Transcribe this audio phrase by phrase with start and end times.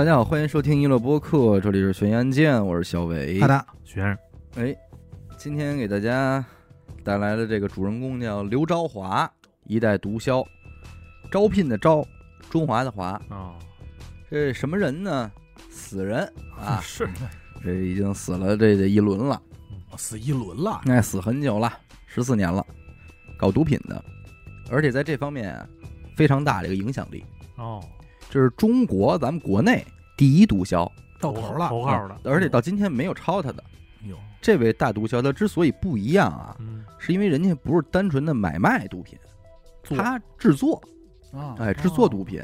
[0.00, 3.38] 大家好，欢迎收听娱乐播客，这里是悬疑案件，我是小伟。
[3.38, 4.16] 好的，学生，
[4.56, 4.74] 哎，
[5.36, 6.42] 今天给大家
[7.04, 9.30] 带来的这个主人公叫刘昭华，
[9.66, 10.42] 一代毒枭，
[11.30, 12.02] 招聘的招，
[12.48, 13.20] 中华的华。
[13.28, 13.54] 哦，
[14.30, 15.30] 这什么人呢？
[15.68, 16.20] 死人。
[16.56, 17.06] 啊， 是。
[17.62, 19.38] 这已经死了这这一轮了，
[19.98, 21.70] 死一轮了，那死很久了，
[22.06, 22.64] 十四年了，
[23.36, 24.02] 搞毒品的，
[24.70, 25.68] 而且在这方面啊
[26.16, 27.22] 非常大的一个影响力。
[27.56, 27.84] 哦，
[28.30, 29.84] 这是中国咱们国内
[30.16, 30.88] 第一毒枭，
[31.20, 33.62] 到头了，头号的，而且到今天没有超他的。
[34.04, 39.18] 哟，这位大毒枭他之所以不一样啊，嗯，是因为人家不是单纯的买卖毒品，
[39.82, 39.98] 做。
[39.98, 40.80] 他制作，
[41.32, 42.40] 啊，哎，制作毒品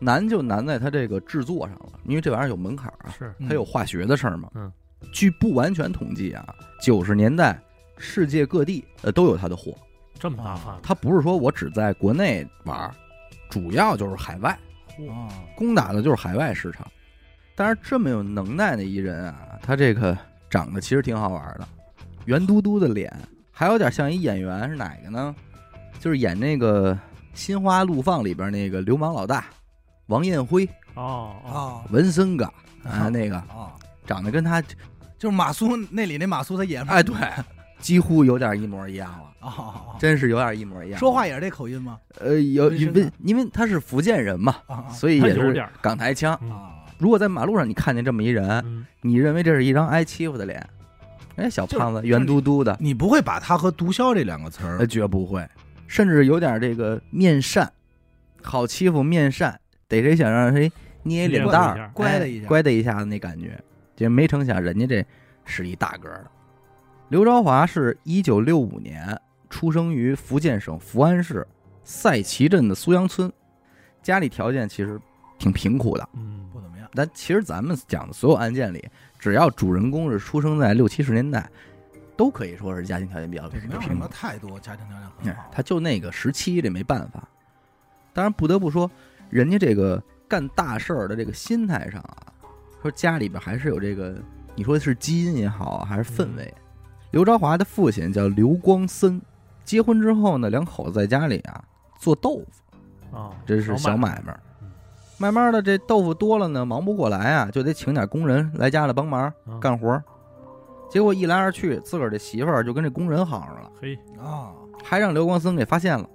[0.00, 3.32] 难就难在他这个制作上了，因为这玩意儿有门槛啊，是。
[3.38, 4.50] 嗯它有化学的事儿嘛。
[4.54, 4.70] 嗯，
[5.12, 6.44] 据不完全统计啊，
[6.82, 7.58] 九十年代
[7.96, 9.72] 世界各地呃都有他的货，
[10.18, 12.94] 这么大范围，他不是说我只在国内玩儿，
[13.48, 14.58] 主要就是海外，
[15.06, 16.86] 啊，攻打的就是海外市场。
[17.54, 20.16] 但是这么有能耐的一人啊，他这个
[20.48, 21.66] 长得其实挺好玩的，
[22.24, 23.12] 圆嘟嘟的脸，
[23.50, 25.34] 还有点像一演员是哪个呢？
[26.00, 26.94] 就是演那个
[27.34, 29.46] 《心花怒放》里边那个流氓老大
[30.06, 32.46] 王艳辉、哦哦，啊文森嘎
[32.84, 33.74] 啊，那个啊，
[34.06, 34.62] 长得跟他
[35.18, 37.14] 就是马苏那里那马苏他演哎对，
[37.80, 40.98] 几乎有点一模一样了，啊，真是有点一模一样。
[40.98, 41.98] 说话也是这口音吗？
[42.20, 46.38] 呃有因为因为他是福建人嘛，啊所以也是港台腔。
[46.42, 50.64] 嗯啊，如果在马路上你看见这么一人，嗯，你认为这是一张挨欺负的脸？
[51.36, 55.48] 哎，小胖子圆嘟嘟的，你不会把他和毒枭这两个词呃，儿绝不会，
[55.86, 57.72] 甚至有点这个面善，
[58.42, 60.70] 好欺负面善，逮谁想让谁
[61.04, 63.56] 捏脸蛋儿，乖的一下哎乖的一下子那感觉。
[63.94, 65.04] 这没成想，人家这
[65.44, 66.30] 是一大个儿的。
[67.08, 71.46] 刘朝华是一九六五年出生于福建省福安市
[71.82, 73.32] 赛旗镇的苏阳村，
[74.02, 75.00] 家里条件其实
[75.38, 76.06] 挺贫苦的。
[76.12, 78.86] 嗯不怎么样，但其实咱们讲的所有案件里，
[79.18, 81.48] 只要主人公是出生在六七十年代，
[82.14, 84.08] 都可以说是家庭条件比较没有什贫苦么。
[84.08, 87.26] 太多家庭条件很好，哎他就那个时期，这没办法。
[88.12, 88.90] 当然，不得不说，
[89.30, 92.26] 人家这个干大事儿的这个心态上啊，
[92.82, 94.22] 说家里边还是有这个，
[94.54, 96.52] 你说是基因也好，还是氛围。
[97.10, 99.20] 刘朝华的父亲叫刘光森，
[99.64, 101.64] 结婚之后呢，两口子在家里啊
[101.98, 104.70] 做豆腐，啊，这是小买卖嗯。
[105.16, 110.02] 慢慢的，这豆腐多了呢，忙不过来啊，就得请点工人来家里帮忙嗯干活。
[110.90, 113.70] 结果一来二去，自个儿这媳妇儿就跟这工人好上了。
[113.80, 114.52] 嘿，啊，
[114.84, 116.08] 还让刘光森给发现了，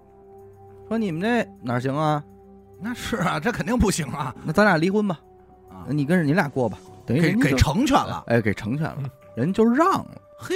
[0.87, 2.23] 说你们这哪行啊？
[2.79, 5.19] 那是啊，这肯定不行啊，那咱俩离婚吧，
[5.69, 10.21] 啊，你跟着你俩过吧，等于给成全了，哎，给成全了嗯，人就让了。
[10.37, 10.55] 嘿，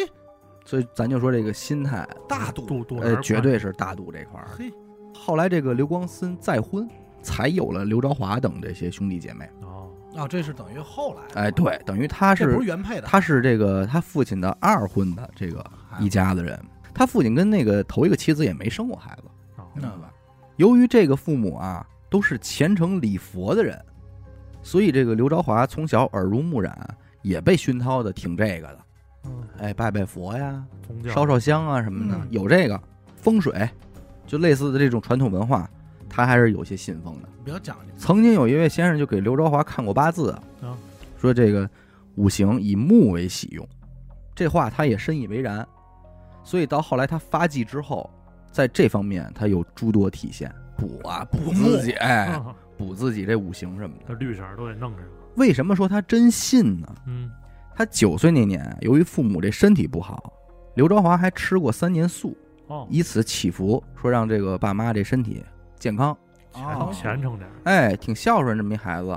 [0.68, 4.50] 所以咱就说这个心态，大度，度度呃，绝对是大度这块儿。
[4.58, 4.70] 嘿，
[5.16, 6.86] 后来这个刘光森再婚，
[7.22, 9.50] 才有了刘朝华等这些兄弟姐妹。
[9.62, 16.60] 哦，啊，这是等于后来，哎，对，等于他是不是原配的，他是这个他父亲的二婚的这个哎一家子人。
[16.94, 19.24] 他父亲跟那个头一个妻子也没生过孩子，
[19.56, 20.12] 哦明白吧？
[20.58, 23.80] 由于这个父母啊都是虔诚礼佛的人，
[24.62, 26.76] 所以这个刘朝华从小耳濡目染，
[27.22, 28.80] 也被熏陶的挺这个的。
[29.58, 32.80] 嗯，哎，拜拜佛呀，宗教烧烧香啊什么的，嗯有这个
[33.16, 33.70] 风水，
[34.26, 35.70] 就类似的这种传统文化，
[36.10, 37.30] 他还是有些信奉的。
[37.44, 40.78] 比较讲究，曾经有一位先生就给刘朝华看过八字啊啊，
[41.20, 41.70] 说这个
[42.16, 43.68] 五行以木为喜用，
[44.36, 45.66] 这话他也深以为然。
[46.44, 48.10] 所以到后来他发迹之后，
[48.52, 51.96] 在这方面他有诸多体现，补啊补自己，
[52.78, 54.06] 补自己这五行什么的。
[54.08, 55.02] 这绿色儿都得弄上，
[55.36, 56.88] 为什么说他真信呢？
[57.06, 57.30] 嗯，
[57.78, 60.34] 他九岁那年，由于父母这身体不好，
[60.74, 65.46] 刘朝华还吃过三年素，哦，以此祈福，说让这个爸妈这身体
[65.78, 66.18] 健康，
[66.54, 69.16] 哦虔虔诚点儿，哎，挺孝顺这么一孩子。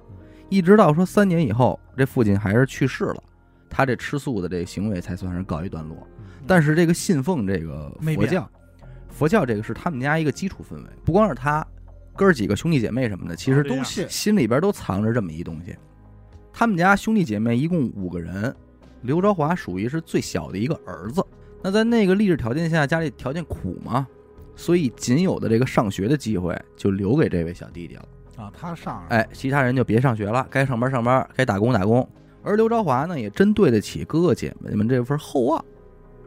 [0.51, 3.23] 一直到说三年以后，这父亲还是去世了，
[3.71, 5.97] 他这吃素的这个行为才算是告一段落。
[6.47, 8.51] 但是这个信奉这个佛教，
[9.09, 11.67] 佛教这个是他们家一个基础氛围，不光是他，
[12.15, 15.75] 哥儿几个兄弟姐妹什么的，其实都信心里边都藏着这么一东西。
[16.53, 18.55] 他们家兄弟姐妹一共五个人，
[19.03, 21.25] 刘朝华属于是最小的一个儿子。
[21.63, 24.07] 那在那个历史条件下，家里条件苦嘛，
[24.57, 28.05] 所以仅有的这个上学的机会就留给这位小弟弟了。
[28.37, 32.09] 啊，他上哎，其他人就别上学了，该上班上班，该打工打工。
[32.43, 35.63] 而刘朝华呢，也真对得起哥哥姐妹们这份厚望。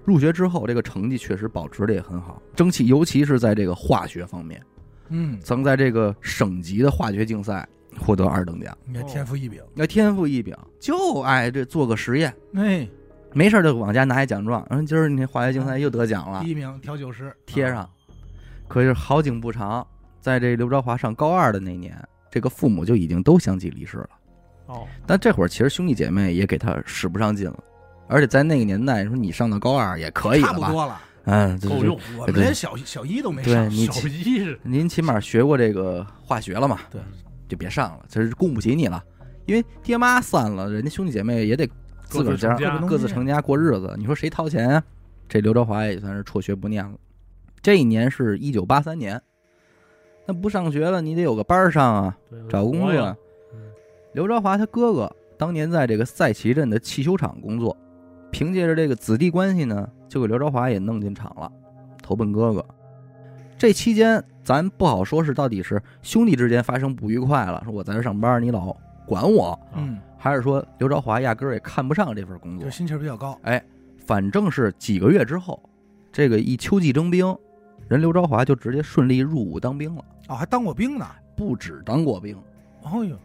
[0.05, 4.61] 入学之后，这个成绩确实保持的也很好，争气，尤其是在这个化学方面，
[5.09, 7.67] 嗯，曾在这个省级的化学竞赛
[7.99, 8.77] 获得二等奖。
[8.85, 12.87] 你看天赋异禀，那天赋异禀，就爱这做个实验，哎，
[13.33, 17.89] 没事就往家拿一奖状，嗯，今儿你这化学竞赛又得奖了第，一名调酒师啊贴上。
[18.67, 19.85] 可是好景不长，
[20.19, 21.95] 在这刘昭华上高二的那年，
[22.31, 24.09] 这个父母就已经都相继离世了。
[24.67, 27.63] 哦，但这会儿其实兄弟姐妹也给他使不上劲了，
[28.07, 30.59] 而且在那个年代，说你上到高二也可以了吧？
[30.59, 31.99] 差不多了，嗯，对够用。。
[32.17, 33.69] 我们连小小一都没上。
[33.69, 36.79] 小一是您起码学过这个化学了嘛？
[36.89, 37.01] 对，
[37.53, 39.03] 就别上了，这是供不起你了。
[39.45, 41.69] 因为爹妈散了，人家兄弟姐妹也得
[42.03, 43.93] 自个儿家各自成家过日子。
[43.97, 44.83] 你说谁掏钱啊？
[45.29, 46.97] 这刘朝华也算是辍学不念了。
[47.61, 49.21] 这一年是一九八三年，
[50.25, 53.17] 那不上学了，你得有个班儿上啊，对找工作
[54.13, 57.75] 刘朝华他哥哥当年在这个赛旗镇的汽修厂工作，
[58.31, 61.51] 凭借着这个子弟关系呢，就给刘朝华也弄进厂了，
[62.01, 62.65] 投奔哥哥。
[63.57, 72.69] 这期间咱不好说是到底是兄弟之间发生不愉快了，说我在这上班你老管我，嗯，还是说刘朝华压根儿也看不上这份工作就？
[72.69, 73.37] 心气儿比较高。
[73.43, 73.63] 哎，
[74.05, 75.61] 反正是几个月之后，
[76.11, 77.35] 这个一秋季征兵，
[77.87, 81.05] 人刘朝华就直接顺利入伍当兵了，哦，还当过兵呢。
[81.35, 82.37] 不止当过兵。
[82.83, 83.17] 哦呦，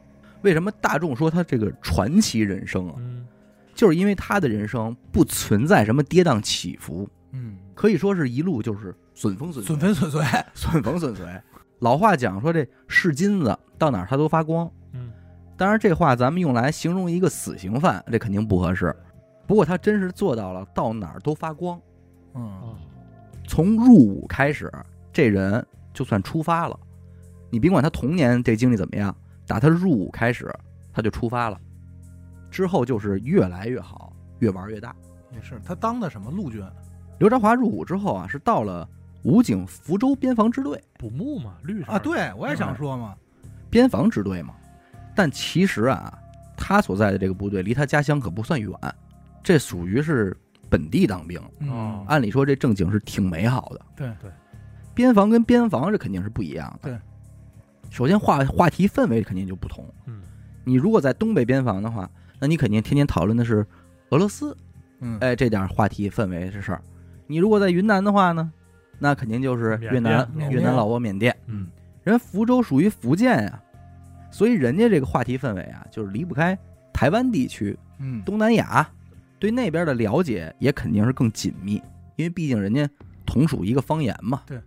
[0.43, 2.95] 为什么大众说他这个传奇人生啊？
[2.99, 3.27] 嗯，
[3.75, 10.21] 就是因为他的人生不存在什么跌宕起伏，嗯，可以说是一路就是损风顺水损分损碎。
[10.53, 11.25] 损 风顺水。
[11.79, 14.69] 老话讲说这是金子，到哪儿它都发光。
[14.95, 15.13] 嗯，
[15.57, 18.93] 当然这话咱们用来形容一个死刑犯，这肯定不合适。
[19.47, 21.81] 不过他真是做到了，到哪儿都发光。
[22.35, 22.77] 嗯，哦，
[23.47, 24.69] 从入伍开始，
[25.13, 25.65] 这人
[25.95, 26.77] 就算出发了。
[27.49, 29.17] 你别管他童年这经历怎么样，
[29.47, 30.53] 打他入伍开始，
[30.93, 31.57] 他就出发了。
[32.51, 34.93] 之后就是越来越好，越玩越大。
[35.33, 36.61] 也是他当的什么陆军？
[37.19, 38.89] 刘朝华入伍之后啊，是到了
[39.25, 43.15] 武警福州边防支队，捕木嘛，绿色啊，对我也想说嘛。
[43.69, 44.55] 边防支队嘛。
[45.17, 46.17] 但其实啊，
[46.57, 48.73] 他所在的这个部队离他家乡可不算远，
[49.43, 50.37] 这属于是
[50.71, 51.41] 本地当兵。
[51.59, 53.81] 嗯哦，按理说这正经是挺美好的。
[53.97, 54.31] 对对，
[54.95, 56.89] 边防跟边防这肯定是不一样的。
[56.89, 56.99] 对，
[57.91, 59.85] 首先话话题氛围肯定就不同。
[60.07, 60.21] 嗯，
[60.63, 63.67] 你如果在东北边防的话，那你肯定天天讨论的是
[64.11, 64.57] 俄罗斯，
[65.01, 66.81] 嗯，哎，这点话题氛围这事儿。
[67.29, 68.51] 你如果在云南的话呢，
[68.99, 71.37] 那肯定就是越南、越南、老挝、缅甸。
[71.47, 71.69] 嗯，
[72.03, 73.63] 人福州属于福建呀、
[74.33, 76.59] 所以人家这个话题氛围啊，就是离不开
[76.93, 78.89] 台湾地区、嗯，东南亚，
[79.39, 81.75] 对那边的了解也肯定是更紧密，
[82.17, 82.89] 因为毕竟人家
[83.25, 84.43] 同属一个方言嘛。
[84.47, 84.59] 对。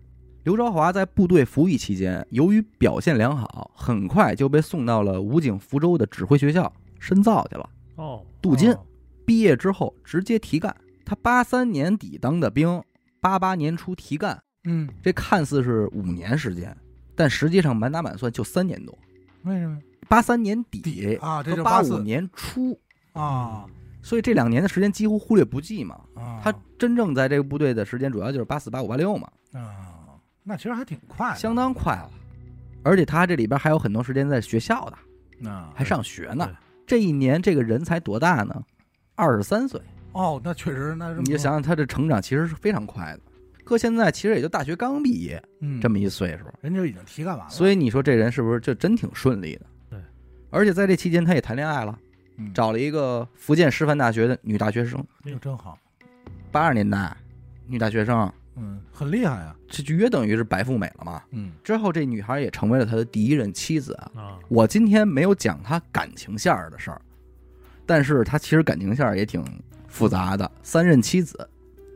[0.43, 7.69] 刘朝华在部队服役期间，由于表现良好，很快就被送到了武警福州的指挥学校深造去了。
[7.97, 8.79] 哦，镀金，哦
[9.23, 10.75] 毕业之后直接提干。
[11.11, 12.81] 他八三年底当的兵，
[13.19, 16.73] 八八年初提干，嗯，这看似是五年时间，
[17.17, 18.97] 但实际上满打满算就三年多。
[19.43, 19.77] 为什么
[20.07, 21.43] 八三年底底啊？
[21.43, 22.79] 这八五年初，
[23.11, 23.65] 啊
[24.01, 25.99] 所以这两年的时间几乎忽略不计嘛。
[26.15, 32.09] 啊，他真正在这个部队的时间主要就是八四、八五、八六嘛，啊，那其实还挺快的，相当快了。
[32.83, 34.89] 而且他这里边还有很多时间在学校
[35.41, 36.49] 的，啊，还上学呢。
[36.87, 38.63] 这一年这个人才多大呢？
[39.15, 39.81] 二十三岁。
[40.13, 43.19] 哦，那确实，那你就想想他这成长其实是非常快的。
[43.63, 49.65] 搁现在其实也就大学刚毕业嗯，这么一岁数，人就已经提干完了，所以你说这人是不是就真挺顺利的？
[49.91, 49.99] 对。
[50.49, 51.97] 而且在这期间他也谈恋爱了，
[52.38, 55.01] 嗯找了一个福建师范大学的女大学生。
[55.24, 55.77] 就真好，
[56.51, 57.15] 八十年代，
[57.65, 61.24] 女大学生嗯，很厉害啊，这就约等于是白富美了嘛。
[61.31, 64.12] 嗯之后这女孩也成为了他的第一任妻子啊。
[64.15, 67.01] 啊，我今天没有讲他感情线儿的事儿，
[67.86, 69.41] 但是他其实感情线儿也挺
[69.91, 71.48] 复杂的，三任妻子，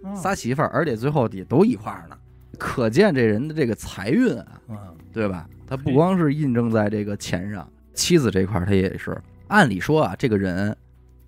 [0.04, 2.16] 啊仨媳妇儿，而且最后也都一块儿呢，
[2.60, 4.78] 可见这人的这个财运啊，嗯
[5.12, 5.50] 对吧？
[5.66, 9.20] 他不光是印证在这个钱上， 妻子这块儿他也是。
[9.48, 10.76] 按理说啊，这个人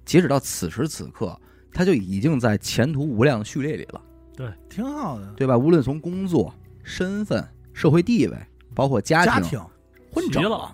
[0.06, 1.40] 截止到此时此刻，
[1.74, 4.02] 他就已经在前途无量的序列里了，
[4.36, 5.58] 对挺好的，对吧？
[5.58, 7.44] 无论从工作、身份、
[7.74, 8.38] 社会地位，
[8.76, 9.60] 包括家庭，家庭
[10.12, 10.72] 混整齐了，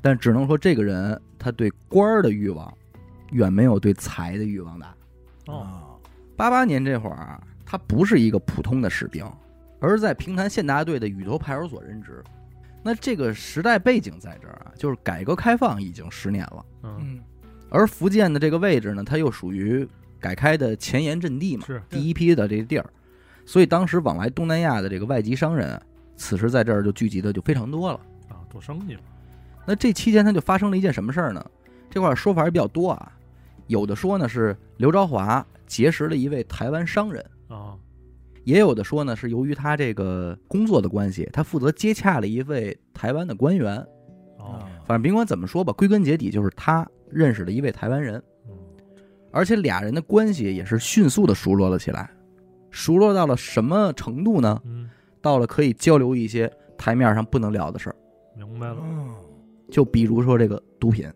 [0.00, 2.72] 但只能说这个人他对官儿的欲望
[3.32, 4.94] 远没有对财的欲望大。
[5.46, 5.96] 哦，啊，
[6.36, 9.24] 八八年这会儿啊，他不是一个普通的士兵，
[9.80, 12.22] 而是在平潭县大队的雨头派出所任职。
[12.82, 17.20] 那这个时代背景在这儿啊，就是改革开放已经十年了，嗯，嗯
[17.68, 19.88] 而福建的这个位置呢，它又属于
[20.20, 22.86] 改开的前沿阵地嘛，是第一批的这个地儿，
[23.44, 25.82] 所以当时往来东南亚的这个外籍商人啊，
[26.16, 28.00] 此时在这儿就聚集的就非常多了。
[28.28, 29.00] 啊，做生意嘛，
[29.66, 31.44] 那这期间他就发生了一件什么事儿呢？
[31.90, 33.12] 这块儿说法也比较多啊，
[33.66, 37.76] 有的说呢是刘朝华结识了一位台湾商人，啊，
[38.44, 43.84] 也有的说呢是由于他这个工作的关系，他负责接洽了一位台湾的官员。
[44.84, 48.52] 反正甭管怎么说吧，归根结底就是他认识了一位台湾人，嗯，
[49.32, 52.08] 而且俩人的关系也是迅速的熟络了起来。
[52.70, 54.62] 熟络到了什么程度呢？
[54.64, 54.88] 嗯，
[55.20, 57.96] 到了可以交流一些台面上不能聊的事儿，
[58.36, 59.12] 明白了，嗯
[59.68, 61.10] 就比如说这个毒品。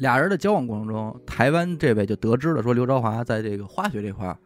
[0.00, 4.36] 俩人的交往过程中，台湾这位就得知了说刘朝华在这个化学这块儿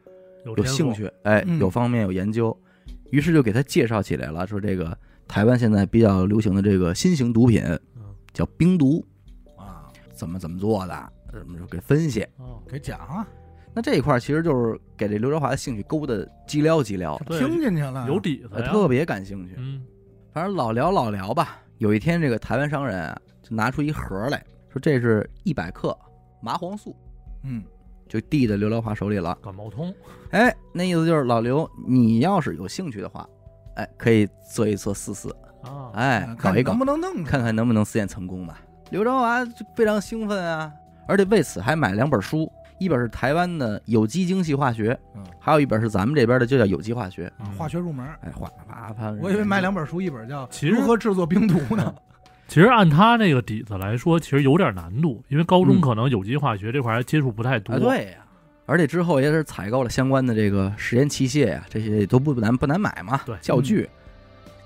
[0.45, 2.55] 有有兴，趣，哎，嗯有方面有研究，
[3.11, 4.97] 于是就给他介绍起来了，说这个
[5.27, 9.05] 台湾现在比较流行的这个新型毒品嗯，叫冰毒，
[9.57, 12.23] 啊，怎么怎么做的，怎么就给分析。
[12.37, 13.27] 哦，给讲啊，
[13.73, 19.55] 那这一块儿其实就是给这刘朝华的兴趣勾的激撩激撩，对听进去了，有底子特别感兴趣。
[19.57, 19.83] 嗯，
[20.33, 21.61] 反正老聊老聊吧。
[21.79, 25.97] 有一天，这个台湾商人啊，就拿出一盒来说这是一百克
[26.43, 26.97] 麻黄素，
[27.45, 27.62] 嗯，
[28.09, 29.33] 就递到刘德华手里了。
[29.40, 29.95] 感冒通，
[30.33, 33.25] 哎，那意思就是老刘，你要是有兴趣的话，
[33.76, 35.28] 哎，可以做一做试试，
[35.62, 38.61] 啊，哎，搞一搞看能，不能弄看看能不能试验成功吧。
[38.90, 40.73] 刘德华就非常兴奋啊，
[41.07, 42.50] 而且为此还买了两本书，
[42.81, 47.33] 一本是台湾的有机精细化学，嗯还有一本是咱们这边的就叫有机化学。
[47.38, 48.04] 啊化学入门。
[48.23, 51.95] 哎，哗啪啪，我以为买两本书，一本叫《其实如何制作冰毒》呢。
[52.47, 57.75] 其实按他那个底子来说，其实有点难度，因为高中嗯可能有机化学这块还接触不太多。
[57.75, 58.19] 啊，对呀、
[58.67, 63.21] 而且之后也是采购了相关的这个实验器械呀、这些也都不难不难买嘛。
[63.27, 63.89] 对教具。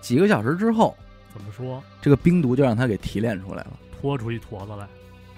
[0.00, 0.97] 几个小时之后，
[1.32, 4.87] 怎么说，这个冰毒就让他给提炼出来了，拖出一坨子来，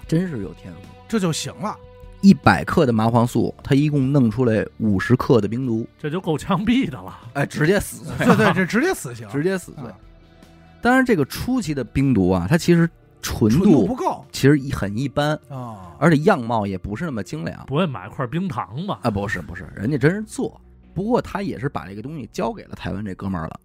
[0.07, 0.79] 真是有天赋。
[1.07, 1.75] 这就行了。
[2.21, 7.19] 一百克的麻黄素，他一共弄出来五十克的冰毒，这就够枪毙的了。
[7.33, 9.97] 哎，直接死罪，对对，这直接死刑， 直接死罪啊。
[10.81, 12.89] 当然，这个初期的冰毒啊，它其实
[13.21, 15.95] 纯纯度度不够其实很一般，啊。
[15.99, 18.99] 而且样貌也不是那么精良不会买块冰糖吧？
[19.03, 19.11] 啊。
[19.11, 20.59] 不是不是，人家真是做，
[20.93, 23.59] 不过他也是把这个东西交给了台湾这哥们儿了。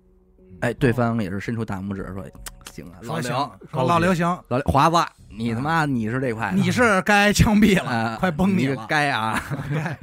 [0.60, 2.24] 哎，对方也是伸出大拇指说
[2.72, 4.96] ：“行啊，老说行刘，，说老刘行，老刘华子，
[5.28, 8.86] 你他妈你是这块，你是该枪毙了，啊，快崩你了。
[8.88, 9.38] 该啊！
[9.74, 9.98] 该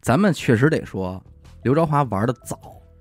[0.00, 1.20] 咱们确实得说，
[1.64, 2.58] 刘朝华玩的早。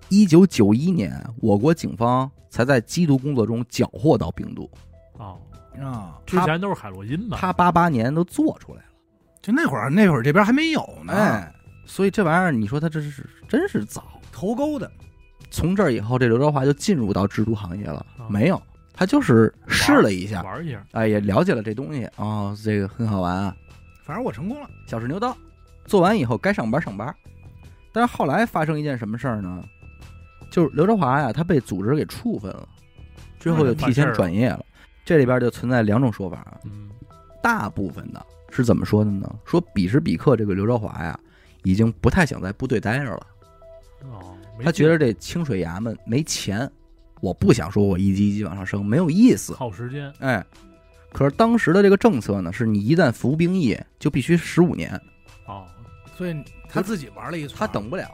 [0.10, 4.72] 一九九一年，我国警方才在缉毒工作中缴获到病毒，
[5.18, 5.38] 哦，
[5.78, 7.38] 啊，之前都是海洛因吧？
[7.38, 8.86] 他八八年都做出来了。
[9.42, 11.54] 就那会儿，那会儿这边还没有呢，哎，
[11.86, 14.06] 所以这玩意儿，你说他这是真是早。
[14.32, 14.90] 头钩的，
[15.52, 18.24] 从这儿以后，这刘德华就进入到制毒行业了啊。
[18.30, 18.62] 没有，
[18.94, 23.54] 他就是试了一下，玩一下，哎，也了解了这东西哦，这个很好玩啊。
[24.06, 24.70] 反正我成功了。
[24.88, 25.36] 小试牛刀，
[25.84, 27.14] 做完以后该上班上班。
[27.92, 29.62] 但是后来发生一件什么事儿呢？
[30.52, 32.68] 就是刘德华呀，他被组织给处分了，
[33.40, 34.66] 之后就提前转业了。
[35.04, 36.60] 这里边就存在两种说法
[37.44, 39.32] 大部分的是怎么说的呢？
[39.46, 41.20] 说彼时彼刻这个刘德华呀，
[41.64, 43.28] 已经不太想在部队待着了，
[44.12, 46.68] 哦，他觉得这清水衙门没钱，
[47.22, 49.54] 我不想说我一级一级往上升，没有意思。
[49.54, 50.44] 耗时间，哎，
[51.14, 54.90] 可是当时的这个政策呢，是你一旦服兵役就必须十五年，
[55.46, 55.66] 哦，
[56.18, 56.36] 所以
[56.68, 58.10] 他自己玩了一他，等不了，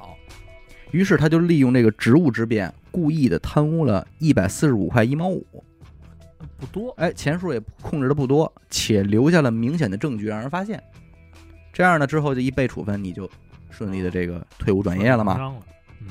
[0.91, 5.45] 于是他就利用这个职务之便，故意的贪污了一百四十五块一毛五，
[6.57, 10.81] 不多，哎，钱数也控制的不多，且留下了明显的证据让人发现。
[11.73, 13.29] 这样呢，之后就一被处分，你就
[13.69, 15.37] 顺利的这个退伍转业了嘛。
[16.01, 16.07] 嗯，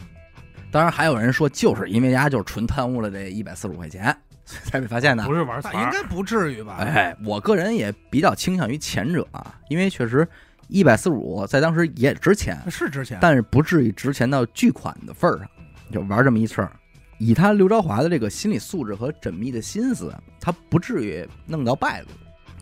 [0.70, 4.04] 当然还有人说，就是因为丫就是纯贪污了这一百四十五块钱，
[4.46, 5.34] 所以才被发现的不。
[5.34, 6.76] 是玩儿，应该不至于吧？
[6.78, 10.26] 哎，我个人也比较倾向于前者啊，因为确实
[10.70, 15.48] 一百四十五在当时也值钱，是值钱，但是不至于值钱到巨款的份儿上，
[15.92, 16.72] 就玩这么一次儿。
[17.18, 22.08] 以他刘朝华的这个心理素质和缜密的心思，他不至于弄到败露，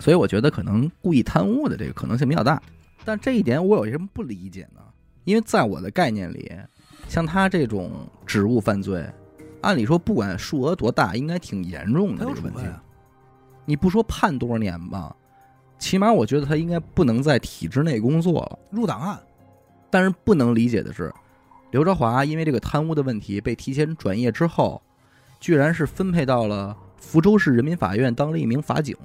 [0.01, 2.61] 所以我觉得可能故意贪污的这个可能性比较大。
[3.05, 4.81] 但这一点我有什么不理解呢？
[5.25, 6.51] 因为在我的概念里，
[7.07, 7.93] 像他这种
[8.27, 9.07] 职务犯罪，
[9.61, 12.61] 按理说不管数额多大，应该挺严重的这个问题。
[13.65, 15.15] 你不说判多少年吧，
[15.79, 18.59] 起码我觉得他应该不能在体制内工作了。
[18.71, 19.19] 入档案，
[19.91, 21.13] 但是不能理解的是，
[21.71, 24.83] 刘朝华因为这个贪污的问题被提前转业之后，
[25.39, 28.97] 居然是分配到了福州市人民法院当了一名法警，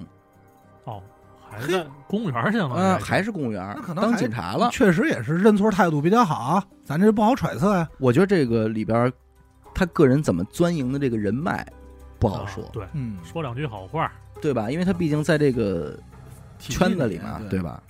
[0.86, 1.02] 哦，
[1.50, 4.70] 还在公务员去了，嗯、还是公务员那可，能当警察了。
[4.72, 7.88] 确实也是认错态度比较好啊，咱这不好揣测呀。
[8.00, 9.12] 我觉得这个里边，
[9.76, 11.66] 他个人怎么钻营的这个人脉
[12.18, 14.12] 不好说，啊对，嗯，说两句好话，
[14.42, 14.72] 对吧？
[14.72, 15.98] 因为他毕竟在这个
[16.72, 17.62] 圈子里嘛，对对？
[17.62, 17.82] 吧？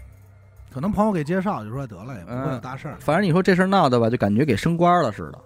[0.72, 2.98] 可能朋友给介绍，就说得了，也不会有嗯大事儿。
[3.00, 5.40] 反正你说这事儿闹的吧，就感觉给升官了似的。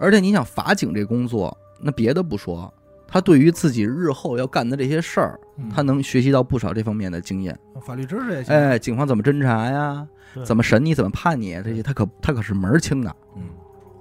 [0.00, 2.72] 而且你想，法警这工作，那别的不说，
[3.06, 7.58] 他对于自己日后要干的这些事儿，嗯他能学习到不少这方面的经验。
[7.82, 8.54] 法律知识也行。
[8.54, 10.06] 哎，警方怎么侦查呀？
[10.44, 10.94] 怎么审你？
[10.94, 11.60] 怎么判你？
[11.62, 13.14] 这些他可他可是门儿清的。
[13.36, 13.42] 嗯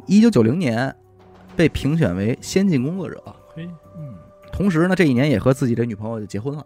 [0.05, 0.95] 一九九零年
[1.57, 3.21] 被评选为先进工作者，
[3.53, 4.15] 嘿，嗯
[4.53, 6.65] 同时呢，这一年也和自己的女朋友就结婚了。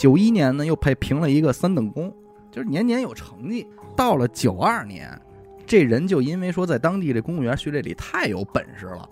[0.00, 2.10] 啊，九一年呢，又被评了一个三等功，
[2.50, 3.66] 就是年年有成绩。
[3.94, 5.20] 到了九二年，
[5.66, 9.06] 这人就因为说在当地这公务员序列里太有本事了，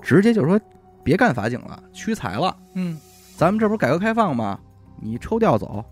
[0.00, 0.58] 直接就说
[1.04, 2.56] 别干法警了，屈才了。
[2.74, 2.98] 嗯，
[3.36, 4.58] 咱们这不是改革开放吗？
[4.98, 5.84] 你抽调走，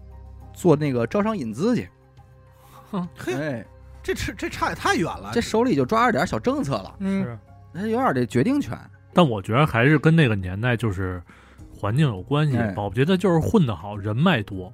[0.55, 1.87] 做那个招商引资去。
[3.15, 3.67] 嘿，哎，
[4.03, 5.33] 这这这差也太远了。
[5.35, 7.39] 这手里就抓着点小政策了，嗯，是，
[7.75, 8.79] 他有点这决定权。
[9.13, 11.23] 但我觉得还是跟那个年代就是
[11.77, 12.73] 环境有关系哎。
[12.73, 14.73] 保不齐他就是混得好，人脉多，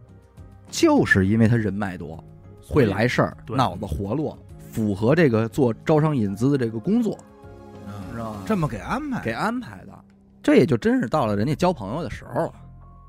[0.71, 2.23] 就是因为他人脉多，
[2.62, 4.38] 会来事儿，脑子活络，
[4.71, 7.19] 符合这个做招商引资的这个工作，
[8.12, 8.42] 知道吗？
[8.47, 9.92] 这么给安排，给安排的，
[10.42, 12.52] 这也就真是到了人家交朋友的时候了。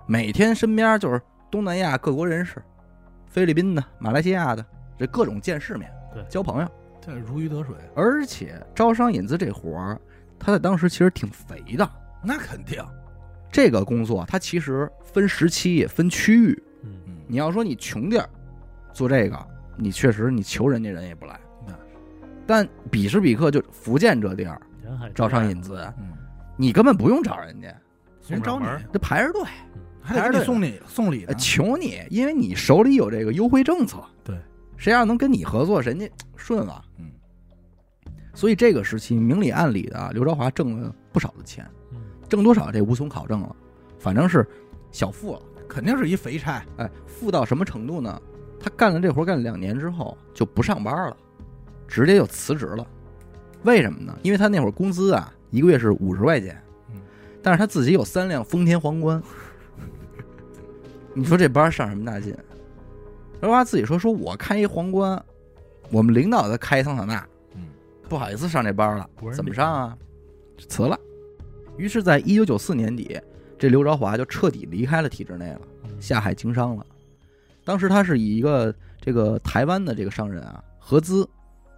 [0.07, 2.62] 每天身边就是东南亚各国人士，
[3.27, 4.65] 菲律宾的、马来西亚的，
[4.98, 6.67] 这各种见世面，对交朋友。
[7.00, 10.00] 这如鱼得水，而且招商引资这活儿，
[10.38, 11.89] 他在当时其实挺肥的。
[12.24, 12.83] 那肯定。
[13.51, 16.63] 这个工作它其实分时期也分区域。
[16.84, 18.29] 嗯，嗯，你要说你穷地儿
[18.93, 21.74] 做这个，你确实你求人家人也不来那。
[22.48, 24.62] 但彼时彼刻就福建这地儿
[25.13, 26.13] 招商引资，嗯，
[26.58, 27.67] 你根本不用找人家，
[28.27, 29.43] 人找你这排着队。
[30.03, 31.27] 还得送礼送礼。
[31.38, 34.03] 求你，因为你手里有这个优惠政策。
[34.24, 34.36] 对，
[34.75, 36.84] 谁要能跟你合作，人家顺了。
[36.98, 37.12] 嗯，
[38.34, 41.80] 所以这个时期明里暗里的啊，刘朝华挣了不少的钱，嗯
[42.31, 43.53] 挣多少这无从考证了，
[44.00, 44.47] 反正是
[44.89, 45.41] 小富了。
[45.67, 46.63] 肯定是一肥差。
[46.77, 48.21] 哎，富到什么程度呢？
[48.57, 51.17] 他干了这活干了两年之后就不上班了，
[51.89, 52.88] 直接就辞职了。
[53.63, 54.17] 为什么呢？
[54.23, 56.57] 因为他那会儿工资啊，一个月是五十块钱，
[56.89, 57.01] 嗯，
[57.43, 59.21] 但是他自己有三辆丰田皇冠。
[61.13, 62.33] 你说这班上什么大劲？
[63.41, 65.21] 然后他自己说：“说我开一皇冠，
[65.91, 67.63] 我们领导在开桑塔纳，嗯，
[68.07, 69.97] 不好意思上这班了怎么上啊？
[70.69, 70.97] 辞了。”
[71.81, 73.19] 于是，在一九九四年底，
[73.57, 75.61] 这刘朝华就彻底离开了体制内了。
[75.85, 76.85] 嗯下海经商了。
[77.63, 81.27] 当时他是以一个这个台湾的这个商人啊合资，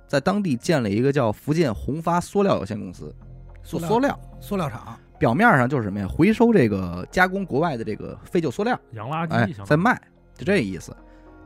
[0.08, 3.14] 在当地建了一个叫福建宏发塑料有限公司，
[3.64, 4.18] 做塑料。
[4.42, 6.08] 塑料厂，表面上就是什么呀？
[6.08, 10.02] 回收这个加工国外的这个废旧塑料，洋垃哎圾，哎，在卖，
[10.36, 10.94] 就这意思。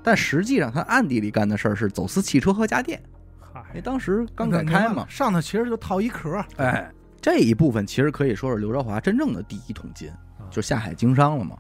[0.02, 3.00] 但实际上他暗地里干的事儿是走私汽车和家电，
[3.70, 5.06] 因为，当时刚改开嘛。
[5.10, 6.44] 上头其实就套一壳。
[6.58, 6.92] 哎，
[7.28, 11.58] 这一部分其实可以说是刘朝华真正的第一桶金，啊就下海经商了嘛，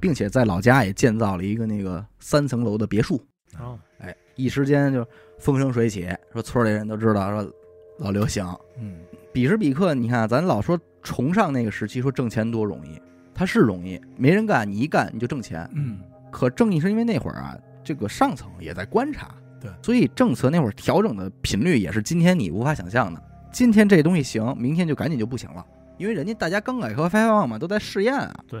[0.00, 3.22] 并且在老家也建造了一个那个三层楼的别墅。
[3.60, 5.06] 哦，哎，一时间就
[5.38, 7.52] 风生水起，说村里人都知道说
[7.98, 8.46] 老刘行。
[8.80, 8.96] 嗯，
[9.30, 12.98] 彼时彼刻，你看咱老说崇尚那个时期，说挣钱多容易，
[13.34, 15.68] 他是容易，没人干，你一干你就挣钱。
[15.74, 23.22] 嗯，可正义是因为那会儿啊，这个上层也在观察，对所以政策那会儿调整的频率也是今天你无法想象的。
[23.54, 25.64] 今天这东西行，明天就赶紧就不行了，
[25.96, 28.34] 因为人家大家刚改革开放嘛，都在试验啊。
[28.48, 28.60] 对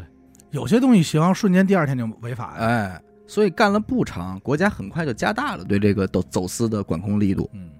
[0.52, 2.64] 有些东西行，瞬间第二天就违法呀。
[2.64, 7.50] 哎，所以干了不长，国家很快就加大了对这个走走私的管控力度。
[7.52, 7.70] 嗯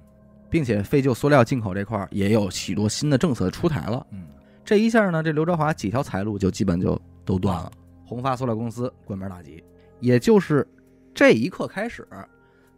[0.51, 4.07] 并且废旧塑料进口这块儿也有许多新的政策出台了。
[4.13, 4.27] 嗯，
[4.65, 7.73] 这一下呢，这刘德华几条财路就基本就都断了。
[8.05, 9.65] 宏发塑料公司关门大吉，
[9.99, 10.65] 也就是
[11.13, 12.07] 这一刻开始，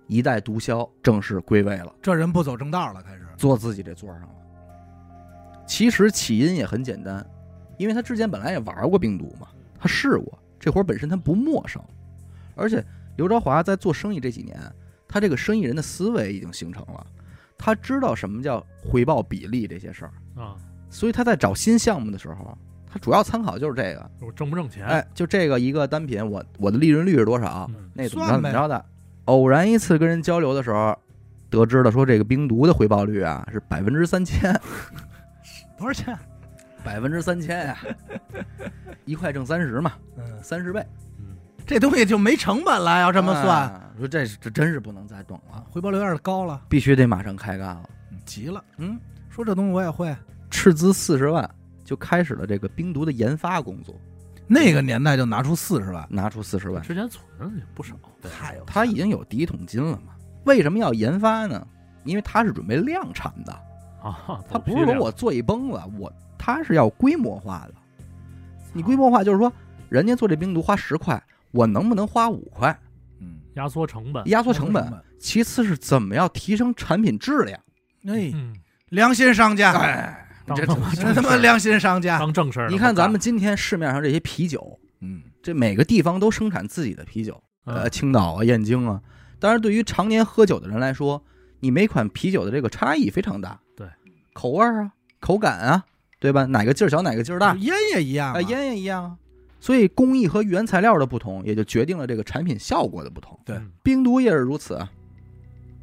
[0.07, 3.23] 一代毒枭正式归位了，这人不走正道了，开始。
[3.37, 4.29] 坐自己这座上了。
[5.67, 7.25] 其实起因也很简单，
[7.77, 11.83] 因为他之前本来也玩过病毒嘛，他试过这活本身他不陌生，
[12.55, 12.83] 而且
[13.17, 14.59] 刘朝华在做生意这几年，
[15.07, 17.07] 他这个生意人的思维已经形成了，
[17.59, 20.57] 他知道什么叫回报比例这些事儿，啊，
[20.89, 24.87] 所以他在找新项目的时候，他主要参考就是这个，我挣不挣钱？
[24.87, 28.85] 哎，就这个一个单品，我我的利润率是多少，嗯那怎么着怎么着的。
[29.27, 30.97] 偶然一次跟人交流的时候，
[31.49, 34.53] 得知了说这个冰毒的回报率啊是百分之三千，
[35.79, 36.17] 多少钱？
[36.85, 37.79] 百分之三千呀，
[39.05, 40.85] 一块挣三十嘛，嗯，三十倍，
[41.19, 41.37] 嗯，
[41.67, 47.83] 这东西就没成本了，要这么算，啊说这是这真是不能再等了，回报率有点高了，必须得马上开干了。
[48.13, 48.63] 嗯急了。
[48.79, 48.99] 嗯，
[49.31, 50.15] 说这东西我也会，
[50.51, 51.49] 斥资四十万
[51.85, 53.99] 就开始了这个冰毒的研发工作，
[54.47, 60.13] 那个年代就拿出四十万，拿出四十万，之前存了也不少，太有他已经有第一桶金了嘛？
[60.45, 61.67] 为什么要研发呢？
[62.05, 63.53] 因为他是准备量产的，
[64.01, 67.75] 啊，他不是说我做一崩了，我他是要规模化的。
[68.73, 69.53] 你规模化就是说，
[69.89, 72.79] 人家做这冰毒花十块，我能不能花五块？
[73.21, 74.93] 嗯，压缩成本，压缩成本。
[75.19, 77.59] 其次是怎么样提升产品质量？
[78.07, 78.55] 哎，嗯，
[78.91, 82.69] 良心商家，哎，这当他妈这他妈良心商家，当正事儿。
[82.69, 89.01] 你看咱们今天市面上这些啤酒，嗯，这每个地方都生产自己的啤酒，呃，嗯青岛啊、燕京啊。
[89.39, 91.23] 当然，对于常年喝酒的人来说，
[91.61, 93.87] 你每款啤酒的这个差异非常大，对，
[94.33, 95.85] 口味儿啊、口感啊，
[96.21, 96.45] 对吧？
[96.47, 99.17] 哪个劲儿小，哪个劲儿大，烟也一样啊，啊，烟也一样啊。
[99.59, 103.39] 所以工艺和原材料的不同，也就决定了这个产品效果的不同。
[103.45, 104.91] 对嗯冰毒也是如此啊。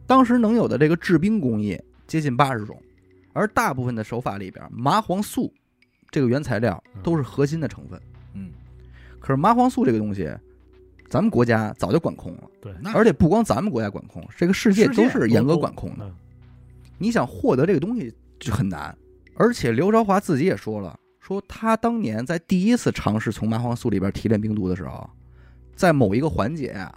[0.08, 2.82] 当时能有的这个制冰工艺接近八十种，
[3.34, 5.54] 而大部分的手法里边，麻黄素
[6.10, 8.00] 这个原材料都是核心的成分。
[8.34, 8.52] 嗯，
[9.20, 10.32] 可是麻黄素这个东西，
[11.10, 16.06] 咱们国家早就管控了，对，而且不光咱们国家管控，这个世界都是严格管控的。
[16.06, 16.16] 嗯
[17.00, 18.96] 你想获得这个东西就很难，
[19.36, 25.10] 而且刘朝华自己也说了，说他当年在第一次尝试从麻黄素里边提炼冰毒的时候，
[25.76, 26.94] 在某一个环节啊，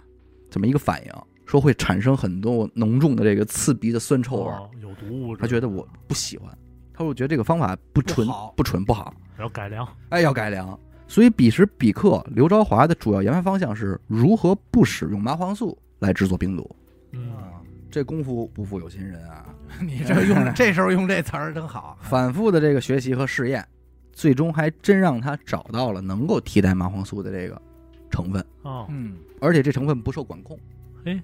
[0.49, 1.11] 这么一个反应，
[1.47, 6.55] 说会产生很多浓重的这个刺鼻的酸臭味儿，哦有毒物质，他觉得我不喜欢，
[6.93, 10.77] 他说我觉得这个方法不纯不不纯不好，要改良，哎，要改良。
[11.07, 16.69] 所以彼时彼刻，刘朝华的主要研发方向是如何不使用麻黄素来制作冰毒。
[17.13, 17.53] 嗯，啊
[17.89, 19.45] 这功夫不负有心人啊！
[19.81, 21.97] 你这用 这时候用这词儿真好。
[22.01, 23.65] 反复的这个学习和试验，
[24.11, 27.59] 最终还真让他找到了能够替代麻黄素的这个
[28.09, 30.59] 成分，哦，嗯，而且这成分不受管控。
[31.05, 31.19] 嘿，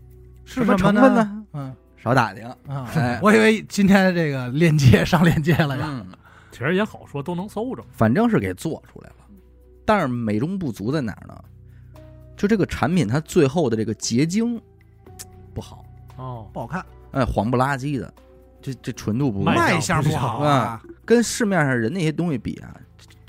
[0.45, 1.15] 是什么成分？
[1.15, 1.45] 呢？
[1.53, 2.45] 嗯少打听。
[2.67, 5.85] 啊哎，我以为今天的这个链接上链接了呀。
[5.87, 6.05] 嗯，
[6.51, 7.83] 其实也好说，都能搜着。
[7.91, 9.25] 反正是给做出来了，
[9.85, 11.33] 但是美中不足在哪儿呢？
[12.35, 14.61] 就这个产品它最后的这个结晶
[15.53, 15.85] 不好，
[16.17, 18.13] 哦，不好看，哎，黄不拉几的，
[18.61, 20.83] 这这纯度不卖相不好啊。
[21.05, 22.75] 跟市面上人那些东西比啊，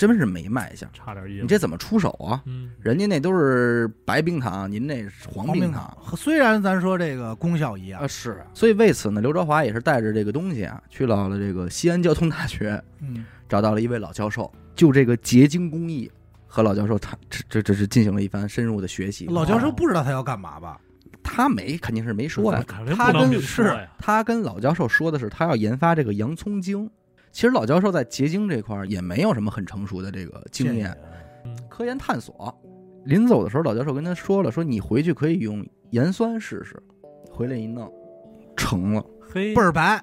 [0.07, 0.89] 真是没卖相。
[0.93, 1.43] 差点意思。
[1.43, 2.43] 你这怎么出手啊？
[2.47, 8.45] 嗯，人家那都是白冰糖，您那是黄冰糖糖，虽然咱说这个功效一样啊，，是。
[8.53, 16.11] 所以为此呢，刘朝华也是带着这个东西啊，去到了这个西安交通大学，嗯，找到了一位老教授，就这个结晶工艺
[16.47, 19.27] 和老教授他这这这是进行了一番深入的学习。
[19.27, 20.81] 老教授不知道他要干嘛吧？
[21.23, 23.89] 他没肯定是没说呀，他跟是。
[23.99, 26.89] 他跟老教授说的是他要研发这个洋葱精。
[27.35, 30.97] 其实老教授在结晶这块儿也没有什么很成熟的这个经验，
[31.45, 32.57] 嗯，科研探索。
[33.07, 36.81] 临走的时候，老教授跟他说了，说你回去可以用盐酸试试。
[37.29, 37.93] 回来一弄，
[38.57, 40.01] 成了，嘿，倍儿白，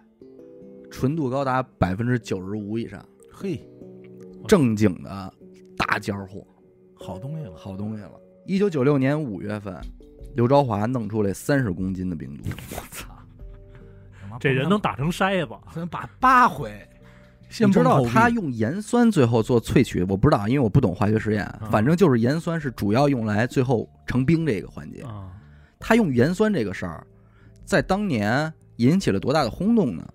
[0.91, 3.65] 纯度高达百分之九十五以上，嘿，
[4.46, 5.34] 正经的
[5.78, 6.46] 大尖儿货，
[6.96, 7.56] 好东西了。
[7.56, 8.12] 好东西了。
[8.46, 9.74] 一九九六年五月份，
[10.36, 13.08] 刘朝华弄出来三十公斤的冰毒，我操！
[14.38, 16.90] 这人能打成筛子，能把八回，先
[17.60, 25.02] 你知道他用盐酸最后做萃取，我不知道，因为我不懂化学实验，嗯反正就是盐酸是主要用来最后成冰这个环节。
[25.02, 25.30] 啊，
[25.80, 27.06] 他用盐酸这个事儿，
[27.66, 30.08] 在当年引起了多大的轰动呢？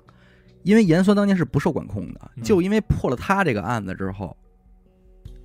[0.63, 4.37] 因为盐酸当年是不受管控的，嗯就因为破了他这个案子之后，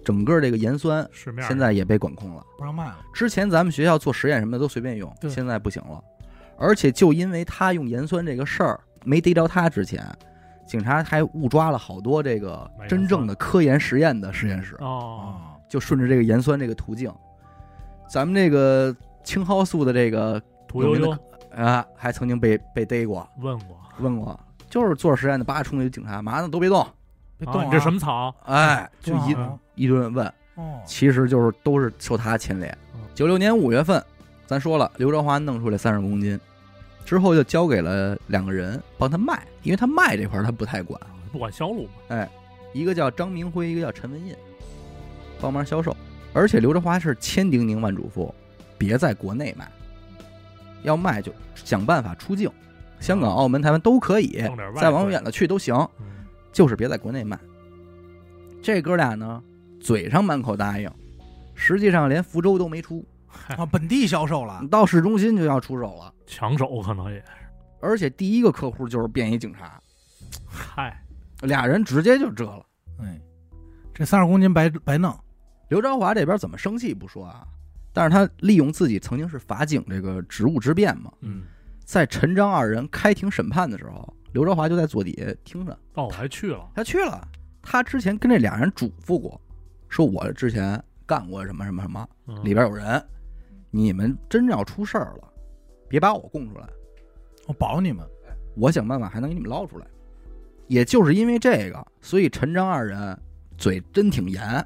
[0.03, 1.07] 整个这个盐酸
[1.47, 2.43] 现在也被管控了。
[2.57, 2.97] 不让卖了。
[3.13, 6.01] 之前咱们学校做实验什么的都随便用，现在不行了。
[6.57, 10.03] 而且就因为他用盐酸这个事儿没逮着他之前，
[10.71, 17.13] 警察还误抓了好多这个真正的科研实验的实验室，哦，啊，就顺着这个盐酸这个途径，
[18.07, 21.17] 咱们这个青蒿素的这个屠呦呦。
[21.53, 26.87] 啊，还曾经被被逮过，问过，问过，就是做实验的，叭冲进去警察，嘛呢都别动，啊，
[27.37, 27.65] 别动啊！
[27.65, 28.33] 你这什么草？
[28.45, 32.71] 哎，就一啊一顿问，哦，其实就是都是受他牵连。
[32.93, 33.01] 嗯。
[33.13, 34.01] 九六年五月份，
[34.47, 36.39] 咱说了，刘朝华弄出来三十公斤，
[37.05, 40.99] 之后就交给了两个人帮他卖，因为他卖这块儿他不太管，
[41.31, 42.29] 不管销路嘛，哎
[42.73, 44.33] 一个叫张明辉，一个叫陈文印，
[45.41, 45.95] 帮忙销售。
[46.33, 48.31] 而且刘德华是千叮咛万嘱咐，
[48.77, 49.69] 别在国内卖，
[50.83, 52.49] 要卖就想办法出境，
[53.01, 54.41] 香港、澳门、台湾都可以
[54.79, 57.37] 再往远了去都行，嗯，就是别在国内卖。
[58.61, 59.43] 这哥俩呢，
[59.81, 60.89] 嘴上满口答应，
[61.53, 63.03] 实际上连福州都没出，
[63.57, 66.13] 啊，本地销售了，到市中心就要出手了。
[66.25, 67.23] 抢手可能也，
[67.79, 69.79] 而且第一个客户就是便衣警察，
[70.47, 71.03] 嗨，
[71.41, 72.65] 俩人直接就折了。
[72.99, 73.19] 哎，
[73.93, 75.17] 这三十公斤白白弄，
[75.69, 77.45] 刘朝华这边怎么生气不说啊，
[77.91, 81.43] 但是他利用自己曾经是法警这个职务之便嘛，嗯，
[81.83, 87.27] 在陈张二人开庭审判的时候，刘朝华就在坐底下听着，哦，我还去了，他去了。
[87.63, 89.39] 他之前跟这俩人嘱咐过，
[89.87, 93.03] 说我之前干过什么什么什么，嗯里边有人，
[93.71, 95.27] 你们真要出事儿了，
[95.87, 96.67] 别把我供出来，
[97.47, 98.05] 我保你们。
[98.55, 99.87] 我想办法还能给你们捞出来。
[100.67, 103.17] 也就是因为这个，所以陈张二人
[103.57, 104.65] 嘴真挺严。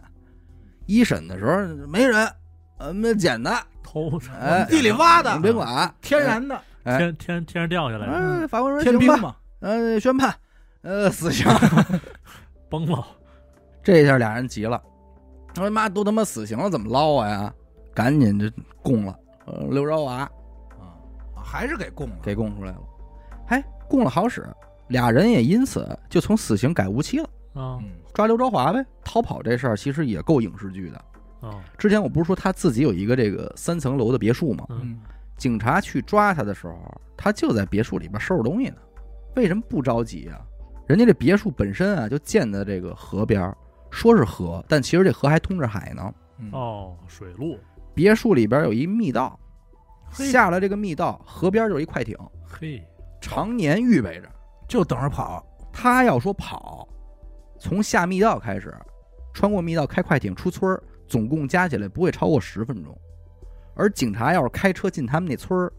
[0.88, 2.28] 一审的时候没人，
[2.78, 5.36] 呃，那捡的，偷哎，地里挖的。
[5.36, 6.56] 你别管，天然的。
[6.84, 10.36] 哎天天天上掉下来的，嗯，法官说行吧，天兵嘛，呃，宣判，
[10.82, 11.48] 呃，死刑。
[12.70, 13.04] 崩了，
[13.82, 14.80] 这下俩人急了，
[15.56, 17.52] 他妈都他妈死刑了，怎么捞我呀？
[17.96, 18.48] 赶紧就
[18.84, 20.16] 供了，呃，刘朝华
[20.78, 20.94] 啊，
[21.36, 22.16] 还是给供了。
[22.22, 22.82] 给供出来了，
[23.48, 24.46] 哎，供了好使，
[24.90, 28.86] 俩人也因此就从死刑改无期了，啊嗯，抓刘朝华呗。
[29.04, 30.98] 逃跑这事儿其实也够影视剧的。
[31.48, 34.68] 啊，之前我不是说他自己有一个这个三层楼的别墅吗？
[35.38, 38.78] 警察去抓他的时候，他就在别墅里边收拾东西呢。
[39.36, 40.42] 为什么不着急啊？
[40.88, 43.54] 人家这别墅本身啊就建在这个河边，
[43.90, 46.14] 说是河，但其实这河还通着海呢。
[46.40, 47.58] 嗯，哦，水路，
[47.96, 49.40] 别墅里边有一密道，
[50.12, 52.84] 嘿下了这个密道，河边就是一快艇，嘿，
[53.22, 54.30] 常年预备着。
[54.68, 55.46] 就等着跑。
[55.72, 56.88] 他要说跑，
[57.60, 58.76] 从下密道开始，
[59.34, 62.98] 穿过密道开快艇出村儿，总共加起来不会超过十分钟。
[63.76, 65.72] 而警察要是开车进他们那村儿，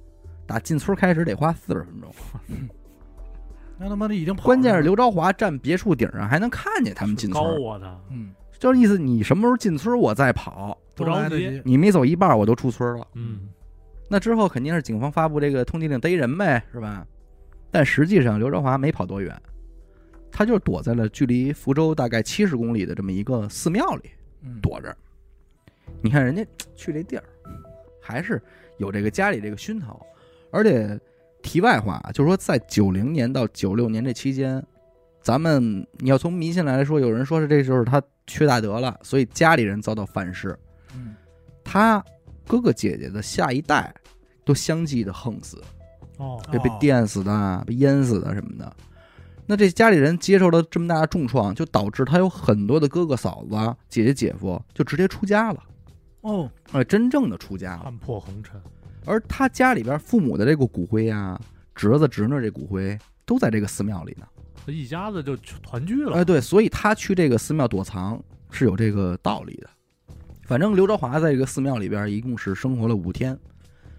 [0.47, 2.15] 打进村儿开始得花四十分钟。
[3.79, 4.45] 那他妈的已经跑了。
[4.47, 11.63] 关键是刘朝华站别墅顶上还能看见他们进村高儿，我的嗯，就是意思你什么时候进村儿我再跑，不着急。
[11.65, 13.07] 你没走一半我都出村了。
[13.15, 13.49] 嗯，
[14.09, 17.07] 那之后肯定是警方发布这个通缉令逮人呗，是吧？
[17.71, 19.35] 但实际上刘朝华没跑多远，
[20.33, 24.11] 他就躲在了距离福州大概七十公里的这么一个寺庙里
[24.43, 24.97] 嗯，躲着。
[26.01, 27.25] 你看人家 去这地儿，
[28.01, 28.41] 还是
[28.79, 30.05] 有这个家里这个熏陶，
[30.51, 30.99] 而且
[31.43, 34.65] 题外话啊，就是说在九零年到九六年这期间，
[35.21, 40.57] 咱们你要从迷信来说，有人说是这就是他缺大德了，所以家里人遭到反噬，
[40.97, 41.15] 嗯，
[41.63, 42.03] 他
[42.47, 43.95] 哥哥姐姐的下一代
[44.45, 45.63] 都相继的横死，
[46.17, 48.77] 哦，被被电死的、被淹死的什么的。
[49.47, 55.63] 那这家里人接受了这么大的重创，就导致他有很多的哥哥嫂子、姐姐姐夫就直接出家了，
[56.23, 57.83] 哦，哎，真正的出家了。
[57.85, 58.61] 看破红尘，
[59.05, 61.41] 而他家里边父母的这个骨灰啊，
[61.75, 64.27] 侄子侄女这骨灰都在这个寺庙里呢。
[64.67, 66.17] 这一家子就团聚了。
[66.17, 69.71] 哎，对，所以他去这个寺庙躲藏是有这个道理的。
[70.47, 73.37] 反正刘朝华在这个寺庙里边一共是生活了五天，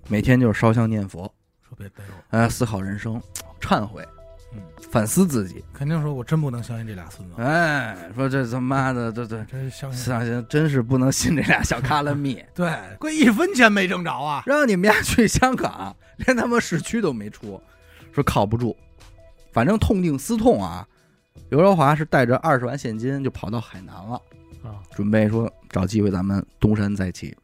[0.07, 1.23] 每天就是烧香念佛，
[1.67, 3.21] 说别背我，呃，思考人生，
[3.59, 4.01] 忏悔，
[4.53, 5.61] 嗯，反思自己。
[5.73, 10.05] 肯定说我真不能相信这俩孙子，哎，说这他妈的，这这真相信。
[10.05, 14.43] 相信真是不能信这俩小卡拉米，对，贵一分钱没挣着啊！
[14.45, 17.61] 让你们家去香港，连他妈市区都没出，
[18.13, 18.73] 说靠不住。
[19.51, 20.87] 反正痛定思痛啊，
[21.49, 24.21] 刘朝华是带着二十万现金就跑到海南了，
[24.67, 27.35] 啊，准备说找机会咱们东山再起。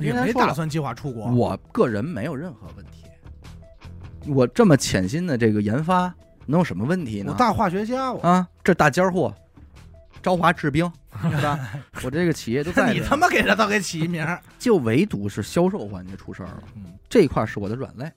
[0.00, 1.26] 也没打算计划出国。
[1.32, 3.04] 我个人没有任何问题，
[4.26, 6.14] 我这么潜心的这个研发
[6.46, 7.32] 能有什么问题呢？
[7.32, 8.20] 我大化学家，我。
[8.20, 9.34] 啊，这大尖货，
[10.22, 10.88] 朝华制冰，
[11.20, 11.58] 是吧？
[12.04, 14.24] 我这个企业都在，你他妈给他倒给起一名。
[14.56, 18.08] 就唯独是销售环节出事儿了，嗯，这一块是我的软肋，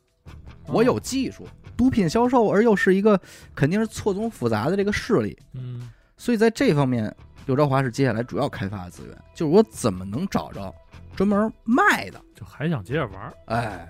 [0.67, 3.19] 我有技术，毒品销售而又是一个
[3.55, 7.11] 肯定是错综复杂的这个势力，嗯，所以在这方面，
[7.45, 10.73] 刘朝华是接下来主要开发的资源，就是我怎么能找着
[11.15, 13.33] 专门卖的，就还想接着玩儿。
[13.45, 13.87] 哎，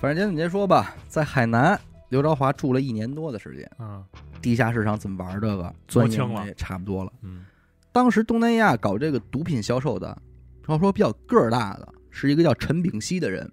[0.00, 4.04] 反正简短截说吧，在海南，刘朝华住了一年多的时间，嗯
[4.40, 7.12] 地下市场怎么玩这个钻研清了也差不多了。
[7.22, 7.44] 嗯，
[7.92, 10.20] 当时东南亚搞这个毒品销售的，
[10.66, 13.48] 要说比较个儿大的，是一个叫陈炳熙的人。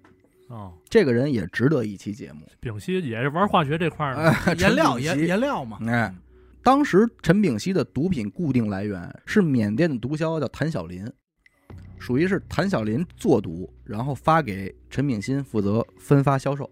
[0.48, 2.40] 哦，这个人也值得一期节目。
[2.58, 4.22] 丙烯也是玩化学这块儿的。
[4.22, 5.78] 哎，颜料颜陈炳熙颜料嘛。
[5.86, 6.12] 哎，
[6.62, 11.10] 当时陈炳熙的毒品固定来源是缅甸的毒枭叫谭小林，
[11.98, 16.70] 属于是谭小林做毒，然后发给陈炳新负责分发销售。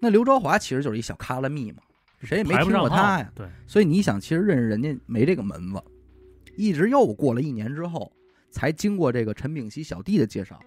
[0.00, 1.78] 那刘朝华其实就是一小卡拉蜜嘛，
[2.20, 3.32] 谁也没听过他呀。
[3.34, 5.80] 对，所以你想，其实认识人家没这个门子，
[6.56, 8.12] 一直又过了一年之后，
[8.50, 10.60] 才经过这个陈炳熙小弟的介绍，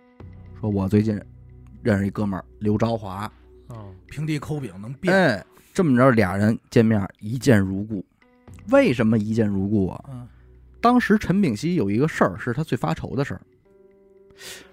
[0.61, 1.21] 说我最近
[1.83, 3.29] 认识一哥们儿刘朝华，
[3.67, 5.13] 哦，平地抠饼能变。
[5.13, 8.05] 哎，这么着俩人见面一见如故。
[8.69, 10.03] 为什么一见如故啊？
[10.09, 10.27] 嗯，
[10.81, 13.41] 当时陈炳熙有一个事儿是他最发愁的事儿，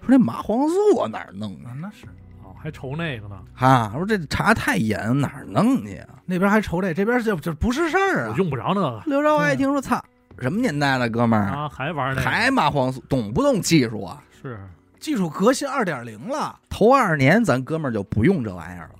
[0.01, 1.69] 说这麻黄素我哪儿弄啊？
[1.69, 2.05] 啊那是
[2.43, 6.21] 哦，还愁那个呢，哈，说这查太严，哪儿弄去啊？
[6.25, 8.35] 那边还愁这，这边就就不是事儿啊。
[8.37, 10.03] 用不着那个刘朝华一听说，操，
[10.39, 14.23] 什么年代了，哥们儿，啊，还玩那个，还麻黄素，懂不懂技术啊？
[14.41, 14.59] 是
[14.99, 18.95] 技术革新二点零了，头二年咱哥们儿就不用这玩意儿了。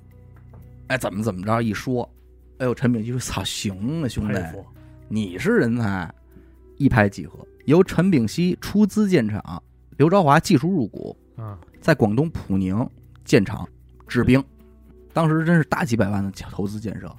[0.88, 2.10] 哎，怎么怎么着一说，
[2.60, 4.40] 哎呦，陈炳熙说：“操，行啊，兄弟。
[5.08, 6.14] 你是人才。”
[6.76, 9.62] 一拍即合，由陈炳熙出资建厂，
[9.96, 12.86] 刘朝华技术入股，嗯，在广东普宁
[13.24, 13.66] 建厂
[14.08, 14.44] 制冰。
[15.14, 17.16] 当时真是大几百万的投资建设，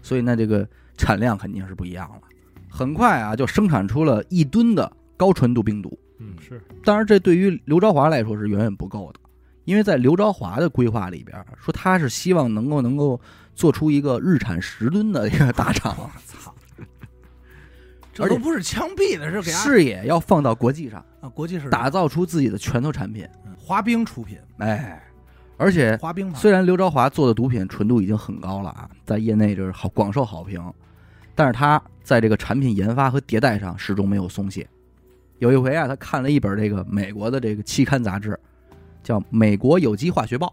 [0.00, 0.66] 所以那这个
[0.96, 2.20] 产量肯定是不一样了。
[2.70, 5.98] 很快啊，就生产出了一吨的高纯度冰毒。
[6.18, 9.18] 嗯，是当然，这对于刘朝华来说是远远不够的，
[9.64, 13.20] 因为在刘朝华的规划里边，说他是希望能够能够
[13.54, 16.54] 做出一个日产十吨的一个大厂，我操！
[18.12, 23.26] 这都不是枪毙的，是给俺视野要放到国际上，啊国际上打造出自己的拳头产品。
[23.46, 25.00] 嗯滑冰出品，哎，
[25.56, 30.60] 而且滑冰，虽然刘朝华做的毒品纯度已经很高了啊，在业内就是好广受好评，
[31.36, 34.68] 但是他在这个产品研发和迭代上始终没有松懈。
[35.38, 38.38] 有一回啊，他看了一本这个美国的这个期刊杂志，
[39.02, 40.52] 叫《美国有机化学报》。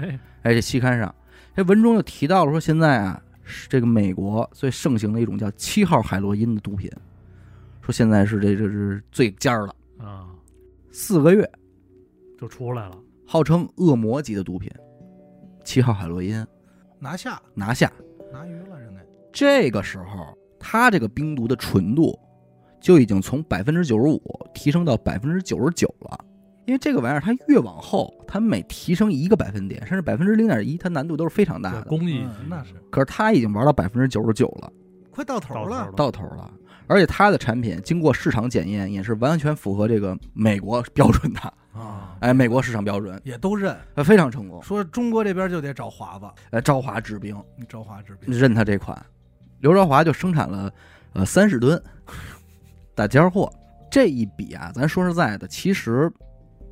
[0.00, 1.14] 嘿，哎，这期刊上，
[1.54, 3.25] 这文中就提到了说，现在啊，是
[3.68, 6.90] 这个美国最盛行的一种叫七号海洛因的毒品，
[7.80, 10.28] 说现在是这这是最尖儿了，啊，
[10.90, 11.48] 四个月
[12.38, 12.98] 就出来了。
[13.24, 14.70] 号称恶魔级的毒品，
[15.64, 16.46] 七号海洛因
[16.98, 17.92] 拿下拿下。
[18.32, 19.00] 拿鱼了，人家
[19.32, 22.18] 这个时候，它这个冰毒的纯度
[22.80, 24.20] 就已经从百分之九十五
[24.52, 26.24] 提升到百分之九十九了。
[26.66, 31.82] 因为这个玩意儿，它越往后，它每提升一个百分点，甚至百分之零点一，它难度都是非常大，的。
[31.82, 34.70] 工艺嗯那是可是它已经玩到百分之九十九了，
[35.10, 36.52] 快到头了到头了，到头了。
[36.88, 41.40] 而且它的产品经过市场检验，也是完全符合这个美国标准的，
[41.72, 44.62] 啊，哎，美国市场标准，也都认，呃，非常成功。
[44.62, 49.00] 说中国这边就得找华子，呃，朝华制冰你招华制冰，认它这款，
[49.60, 50.72] 刘朝华就生产了
[51.12, 51.80] 呃三十吨
[52.94, 53.52] 大尖货。
[53.90, 56.12] 这一笔啊，咱说实在的，其实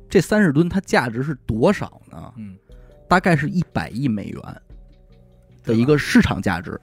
[0.09, 2.33] 这三十吨它价值是多少呢？
[2.37, 2.57] 嗯，
[3.07, 4.41] 大概是一百亿美元
[5.63, 6.79] 的一个市场价值。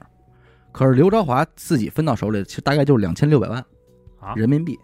[0.71, 3.63] 可是刘朝华自己分到手里，其实大概就是两千六百万
[4.19, 4.75] 啊，人民币，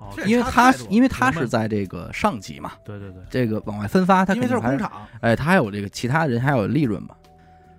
[0.00, 7.14] 哦因为他因为他是在这个上级嘛，对对对，这个往外分发，他因为肯定还这是工厂，哎，他还有这个其他人还有利润嘛。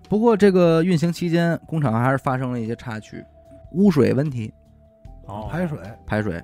[0.07, 3.23] 不过这个运行期间，工厂还是发生了一些插曲，
[3.73, 4.53] 污水问题，
[5.25, 6.41] 哦，排水，排水。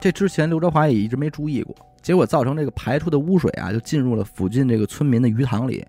[0.00, 5.86] 这之前刘德华也一直没注意过，结果造成这个排出的污水啊，就进入了附近这个村民的鱼塘里，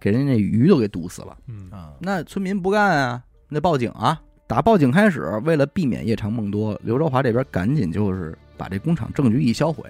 [0.00, 1.36] 给人家那鱼都给毒死了。
[1.46, 4.20] 嗯啊，那村民不干啊，那报警啊。
[4.46, 9.84] 打报警开始，为了避免夜长梦多，刘朝华这边赶紧就是把这工厂证据一销毁，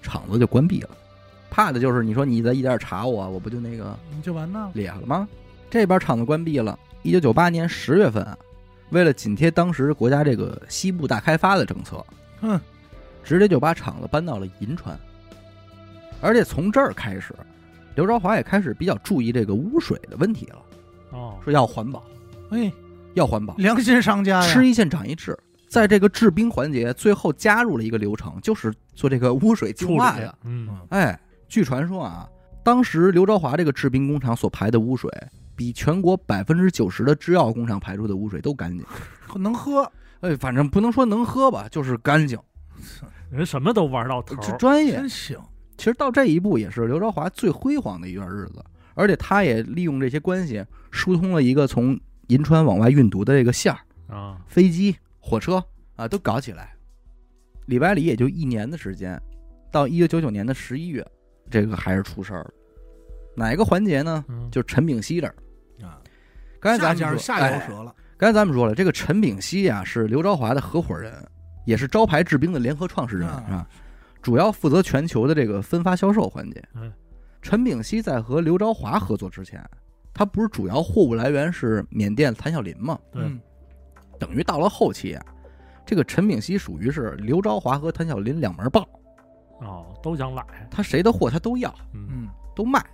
[0.00, 0.90] 厂子就关闭了。
[1.50, 5.28] 怕的就是你说你再一点查我，我不就那个你就完蛋了，裂了吗？
[5.68, 6.78] 这边厂子关闭了。
[7.02, 8.38] 一九九八年十月份啊，
[8.88, 12.02] 为了紧贴当时国家这个西部大开发的政策，
[12.40, 12.58] 哼，
[13.22, 14.98] 直接就把厂子搬到了银川。
[16.20, 17.34] 而且从这儿开始，
[17.94, 20.58] 刘朝华也开始比较注意这个污水的问题了，
[21.12, 22.02] 哦，说要环保，
[22.50, 22.72] 哎，
[23.14, 25.38] 要环保，良心商家呀，吃一堑长一智。
[25.68, 30.34] 在这个制冰环节，最后加入了一个流程，就是做这个污水净化呀。
[30.44, 32.26] 嗯，哎，据传说啊，
[32.62, 35.10] 当时刘朝华这个制冰工厂所排的污水，
[35.54, 38.82] 比全国百分之九十的制药工厂排出的污水都干净。
[39.36, 42.38] 能喝，哎，反正不能说能喝吧，就是干净，
[43.30, 44.94] 人什么都玩到头，这专业。
[44.94, 45.38] 真行，
[45.78, 48.62] 其实到这一步，也是刘朝华最辉煌的一段日子。
[48.94, 53.78] 而且他也利用这些关系，疏通了一个从银川往外运毒的这个线儿，
[54.12, 55.64] 啊，飞机、火车
[55.94, 56.74] 啊都搞起来。
[57.66, 59.16] 李百里也就一年的时间，
[59.70, 61.06] 到一九九九年的十一月，
[61.48, 62.50] 这个还是出事儿了。
[63.36, 64.24] 哪个环节呢？
[64.28, 65.34] 嗯，就是陈炳熙这儿。
[65.80, 66.02] 啊，
[66.58, 71.14] 刚才咱们说下哎游折了，刚才咱们说了，这个陈炳熙啊是刘朝华的合伙人，
[71.66, 73.68] 也是招牌制冰的联合创始人啊啊，
[74.22, 76.62] 主要负责全球的这个分发销售环节。
[76.74, 76.92] 嗯。
[77.40, 79.64] 陈炳熙在和刘朝华合作之前，
[80.12, 82.98] 他不是主要货物来源是缅甸谭小林吗？
[83.12, 83.22] 对。
[83.22, 83.40] 嗯，
[84.18, 85.24] 等于到了后期啊，
[85.86, 88.86] 这个陈炳熙属于是刘朝华和谭小林两门报，
[89.60, 92.84] 哦，都想揽，他谁的货他都要，嗯，嗯，都卖，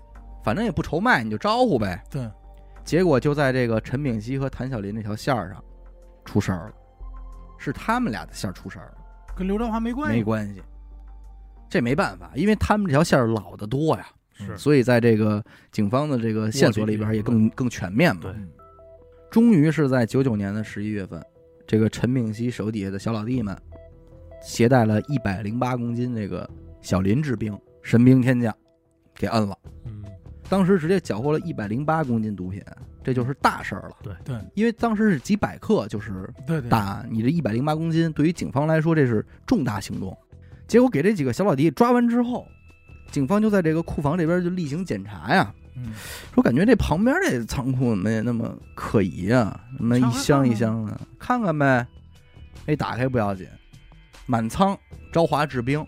[0.45, 2.05] 反正也不愁卖，你就招呼呗。
[2.11, 2.31] 对，
[2.85, 5.65] 结果就在这个陈炳熙和谭小林这条线儿上
[6.23, 6.75] 出事儿了，
[7.57, 8.99] 是他们俩的线儿出事儿了，
[9.35, 10.63] 跟刘德华没关系，没关系。
[11.69, 18.23] 这没办法，因为他们这条线儿老的多呀，是，所以在这个警方的这个线索里边也更更全面嘛。
[18.23, 18.49] 对嗯
[19.31, 21.21] 终于是在九九年的十一月份，
[21.67, 23.57] 这个陈炳熙手底下的小老弟们
[24.41, 26.49] 携带了一百零八公斤这个
[26.81, 28.57] 小林制冰神兵天降，
[29.13, 29.59] 给摁了。
[29.87, 30.05] 嗯，
[30.49, 32.63] 当时直接缴获了一百零八公斤毒品，
[33.03, 33.97] 这就是大事儿了。
[34.05, 40.17] 对对因为当时是几百克，就是对对，大案，你这一百零八公斤，对于警方来说这是重大行动。
[40.67, 42.47] 结果给这几个小老弟抓完之后，
[43.11, 45.93] 警方就在这个库房这边就例行检查呀，嗯，
[46.35, 49.61] 说感觉这旁边这仓库怎么也那么可疑啊？
[49.79, 51.87] 那么一箱一箱的，看看呗。
[52.67, 53.47] 哎，打开不要紧，
[54.27, 54.77] 满仓
[55.13, 55.87] 朝华制冰，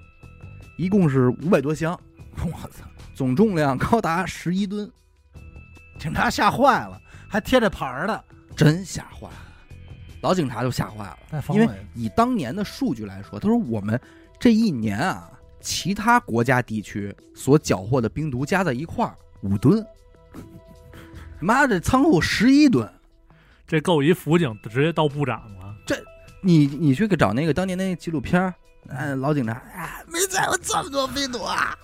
[0.76, 1.98] 一共是五百多箱，
[2.44, 2.84] 我操，
[3.14, 4.90] 总重量高达十一吨，
[5.98, 8.24] 警察吓坏了，还贴着牌儿的，
[8.55, 9.42] 真吓坏了。
[10.20, 13.98] 老警察就吓坏了，因为以当年的数据来说，他说我们
[14.39, 15.30] 这一年啊，
[15.61, 19.84] 其他国家地区所缴获的冰毒加在一块儿五吨，
[21.41, 22.89] 妈的仓库十一吨。
[23.66, 25.97] 这够一辅警直接到部长了，这
[26.41, 28.55] 你你去给找那个当年那纪录片儿，
[28.89, 31.76] 哎，老警察，啊，没见过这么多冰毒啊，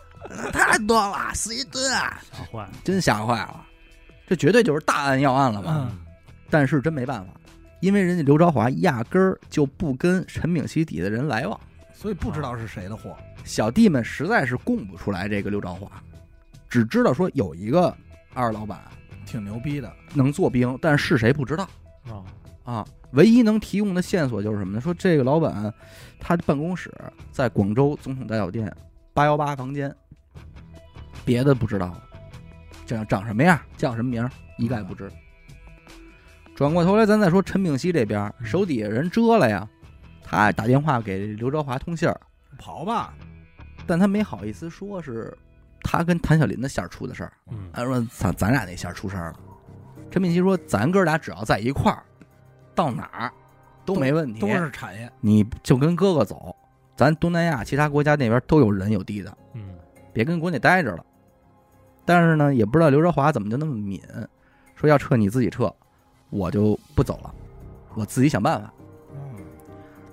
[0.52, 3.66] 太多了，十一吨啊，吓坏了，真吓坏了，
[4.28, 5.88] 这绝对就是大案要案了嘛？
[5.90, 5.98] 嗯
[6.48, 7.32] 但是真没办法，
[7.80, 11.58] 因为人家刘朝华压根儿就不跟陈炳熙底下的人来往，
[11.92, 15.90] 所以不知道是谁的货，小弟们实在是供不出来这个刘兆华，
[16.68, 17.94] 只知道说有一个
[18.34, 18.80] 二老板
[19.24, 21.68] 挺牛逼的，能做兵，但是谁不知道。
[22.06, 22.24] 啊，
[22.64, 22.86] 啊。
[23.12, 24.80] 唯一能提供的线索就是什么呢？
[24.80, 25.70] 说这个老板
[26.18, 26.90] 他的办公室
[27.30, 28.74] 在广州总统大酒店
[29.12, 29.94] 八幺八房间，
[31.22, 32.02] 别的不知道了，
[32.86, 35.12] 长长什么样，叫什么名儿，一概不知。
[36.54, 38.46] 转过头来，咱再说陈炳熙这边，嗯。
[38.46, 39.68] 手底下人遮了呀，
[40.32, 42.18] 他打电话给刘朝华通信儿，
[42.58, 43.12] 跑吧，
[43.86, 45.36] 但他没好意思说是
[45.82, 49.40] 他跟谭小林的线儿出的事儿，嗯他说咱咱俩那线儿出事儿了。
[50.10, 52.02] 陈敏熙说，咱哥俩只要在一块儿，
[52.74, 53.32] 到哪儿
[53.84, 55.10] 都没问题，都是产业。
[55.20, 56.54] 你就跟哥哥走，
[56.96, 59.74] 咱东南亚其他国家那边都有人有地的，嗯
[60.12, 61.04] 别跟国内待着了。
[62.04, 64.00] 但是呢，也不知道刘朝华怎么就那么敏，
[64.76, 65.72] 说要撤你自己撤，
[66.30, 67.34] 我就不走了，
[67.94, 68.72] 我自己想办法。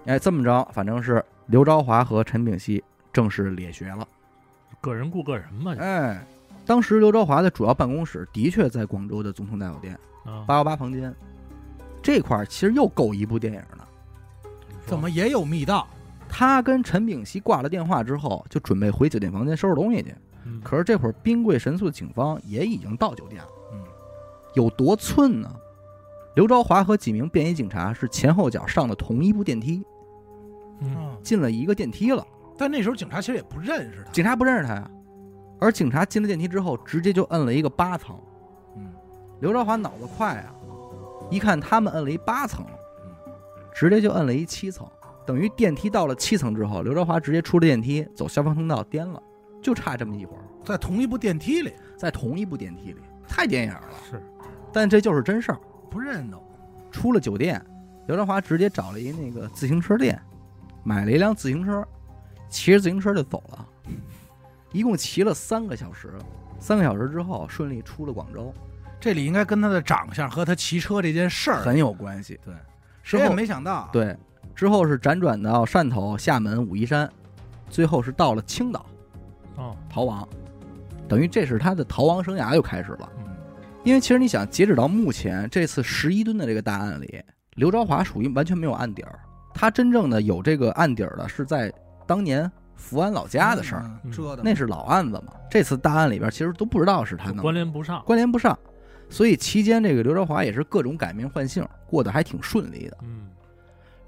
[0.10, 2.84] 嗯，哎，这么着，反正是刘朝华和陈炳熙
[3.14, 4.08] 正式列学了。
[4.82, 6.26] 个人顾个人嘛，哎，
[6.66, 9.94] 当时刘朝华的主要办公室的确在广州的总统大酒店
[10.26, 11.14] 啊，八幺八房间，
[12.02, 13.88] 这块儿其实又够一部电影的。
[14.88, 15.88] 怎么也有密道？
[16.28, 20.14] 他跟陈炳熙挂了电话之后，就准备回酒店房间收拾东西去。
[20.46, 23.84] 嗯可是这会儿兵贵神速的警方也已经到酒店了，嗯，
[24.56, 25.54] 有多寸呢？
[26.36, 29.84] 刘朝华和几名便衣警察是前后脚上的同一部电梯，
[30.80, 32.26] 嗯嗯，进了一个电梯了。
[32.58, 34.12] 但那时候警察其实也不认识他。
[34.12, 34.92] 警察不认识他呀，
[35.60, 38.20] 而警察进了电梯之后，直接就摁了一个八层。
[38.76, 38.92] 嗯，
[39.40, 40.54] 刘朝华脑子快啊，
[41.30, 42.66] 一看他们摁了一八层
[43.06, 43.34] 嗯，
[43.74, 44.86] 直接就摁了一七层，
[45.26, 49.22] 等于电梯到了七层之后，刘朝华直接出了电梯，走消防通道颠了，
[49.62, 53.82] 就差这么一会儿，在同一部电梯里，在同一部电梯里，太电影了。
[54.10, 54.22] 是
[54.74, 55.60] 但这就是真事儿。
[55.90, 56.38] 不认得。
[56.92, 57.64] 出了酒店，
[58.08, 60.20] 刘朝华直接找了一那个自行车店，
[60.90, 61.88] 买了一辆自行车，
[62.50, 63.64] 骑着自行车就走了，
[64.72, 66.12] 一共骑了三个小时。
[66.58, 68.52] 三个小时之后，顺利出了广州，
[69.00, 72.40] 这里应该跟他的长相和他骑车这件事儿，很有关系。
[72.44, 72.56] 对，
[73.04, 74.18] 谁也之后没想到。，对，
[74.56, 77.08] 之后是辗转到汕头、厦门、武夷山，
[77.70, 78.84] 最后是到了青岛
[79.58, 80.28] 哦，逃亡，
[81.08, 83.08] 等于这是他的逃亡生涯又开始了。
[83.20, 83.38] 嗯，
[83.84, 87.24] 因为其实你想，截止到目前这次十一吨的这个大案里，
[87.58, 89.20] 刘朝华属于完全没有案底儿。
[89.60, 91.70] 他真正的有这个案底儿的是在
[92.08, 95.34] 当年福安老家的事儿，嗯折腾那是老案子嘛。
[95.52, 98.58] 这次大案里边其实都不知道是他弄的，关联不上，关联不上，
[99.10, 102.98] 所以期间这个刘德华也是各种改名换姓，过得还挺顺利的。
[103.02, 103.28] 嗯。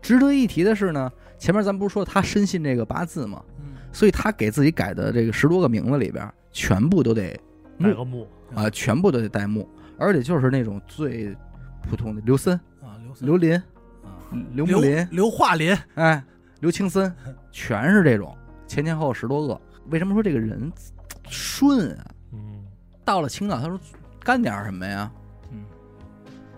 [0.02, 3.74] 值得一提的是呢，前面咱不是说他深信这个八字嘛，嗯。
[3.92, 7.38] 所以他给自己改的这个十多个名字里边，全部都得
[7.78, 8.26] 带个木，
[8.56, 11.36] 啊、全部都得带木，而且就是那种最
[11.90, 13.26] 普通的刘森、啊，刘森。
[13.28, 13.64] 刘林、啊，
[14.54, 16.24] 刘木林，刘化林，哎，
[16.60, 17.14] 刘青森，
[17.52, 18.36] 全是这种
[18.68, 19.60] 前前后后十多个。
[19.90, 20.72] 为什么说这个人
[21.30, 22.06] 顺啊？
[22.34, 22.64] 嗯
[23.04, 23.80] 到了青岛，他说
[24.24, 25.12] 干点什么呀？
[25.52, 25.66] 嗯，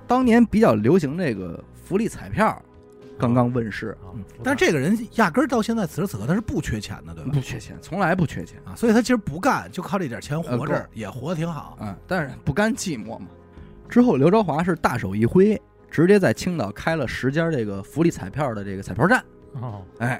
[0.05, 2.61] 当年比较流行这个福利彩票，
[3.17, 7.39] 刚刚问世，啊嗯，但是这个人压根儿到现在此时此刻他是不缺钱的，对吧不？
[7.39, 11.77] 缺钱，从来不缺钱啊，所以他其实不干，就靠这点钱活着，也活得挺好。
[11.81, 13.27] 嗯，但是不甘寂寞嘛。
[13.89, 15.59] 之后，刘朝华是大手一挥，
[15.93, 19.23] 直接在青岛开了十家这个福利彩票的这个彩票站。
[19.61, 20.19] 哦，哎，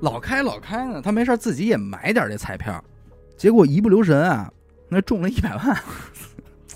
[0.00, 2.84] 老开老开呢，他没事儿自己也买点这彩票，
[3.38, 4.52] 结果一不留神啊，
[4.90, 5.76] 那中了一百万，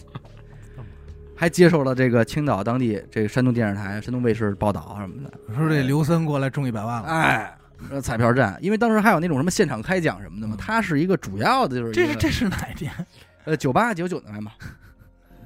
[1.37, 5.55] 还接受了这个青岛当地这个山东电视台、山东卫视报道什么的。
[5.55, 7.59] 说这刘森过来中一百万了，哎，
[7.91, 12.91] 呃彩票站，因为当时还有那种什么现场开奖什么的嘛，他是一个主要的就是一个这是这是哪一年？
[13.45, 14.55] 呃九八九九年吧，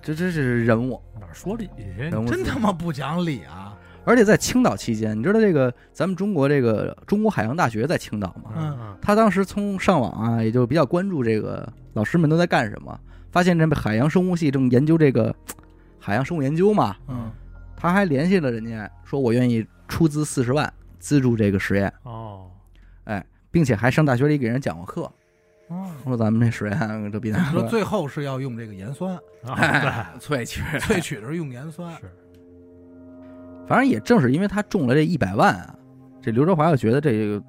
[0.03, 1.85] 这这是人物，哪说理去？
[2.03, 3.77] 人物真他妈不讲理啊！
[4.05, 8.51] 而且在青岛期间，你知道这个咱们中国这个中国海洋大学在青岛吗？
[8.57, 12.99] 嗯嗯他当时从上网啊，也就比较关注这个老师们都在干什么，
[13.31, 15.35] 发现这海洋生物系正研究这个
[15.99, 17.31] 海洋生物研究嘛，嗯，
[17.77, 22.51] 他还联系了人家，说我愿意出资四十万资助这个实验，哦，
[23.05, 25.13] 哎并且还上大学里给人讲过课，哦，
[26.03, 29.15] 说咱们这实验这比咱说最后是要用这个盐酸，
[29.45, 31.93] 啊哎萃取，萃取的是用盐酸，。
[32.01, 32.11] 是
[33.67, 35.75] 反正也正是因为他中了这一百万啊，
[36.21, 37.43] 这刘德华就觉得这个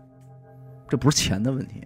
[0.87, 1.81] 这不是钱的问题，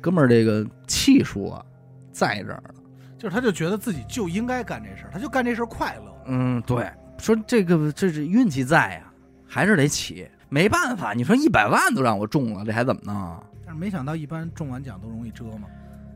[0.00, 1.64] 哥们儿这个气数啊
[2.12, 2.74] 在这儿呢。
[3.16, 6.22] 就是他就觉得自己就应该干这事儿，他就干这事儿快乐。
[6.26, 9.12] 嗯，对，说这个这是运气在呀、
[9.46, 13.42] 还是得起，没办法，你说一百万都让我中了，这还怎么弄？
[13.68, 15.68] 但是没想到，一般中完奖都容易折嘛。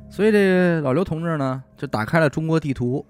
[0.09, 3.05] 所以这老刘同志呢，就打开了中国地图，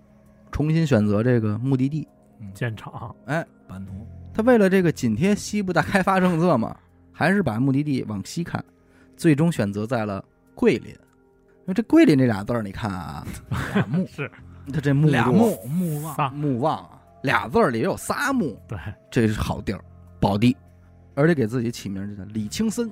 [0.50, 2.08] 重新选择这个目的地。
[2.52, 6.76] 建厂，哎版图，他为了这个紧贴西部大开发政策嘛，
[7.12, 8.64] 还是把目的地往西看，
[9.16, 10.24] 最终选择在了
[10.56, 10.88] 桂林。
[10.88, 13.24] 因为这桂林这俩字儿，你看啊，
[13.76, 14.28] 俩木，是
[14.72, 18.76] 他这木多俩木木旺，仨，木旺啊，俩字儿里有仨木，对，
[19.08, 19.80] 这是好地儿，
[20.18, 20.56] 宝地，
[21.14, 22.90] 而且给自己起名叫李青森。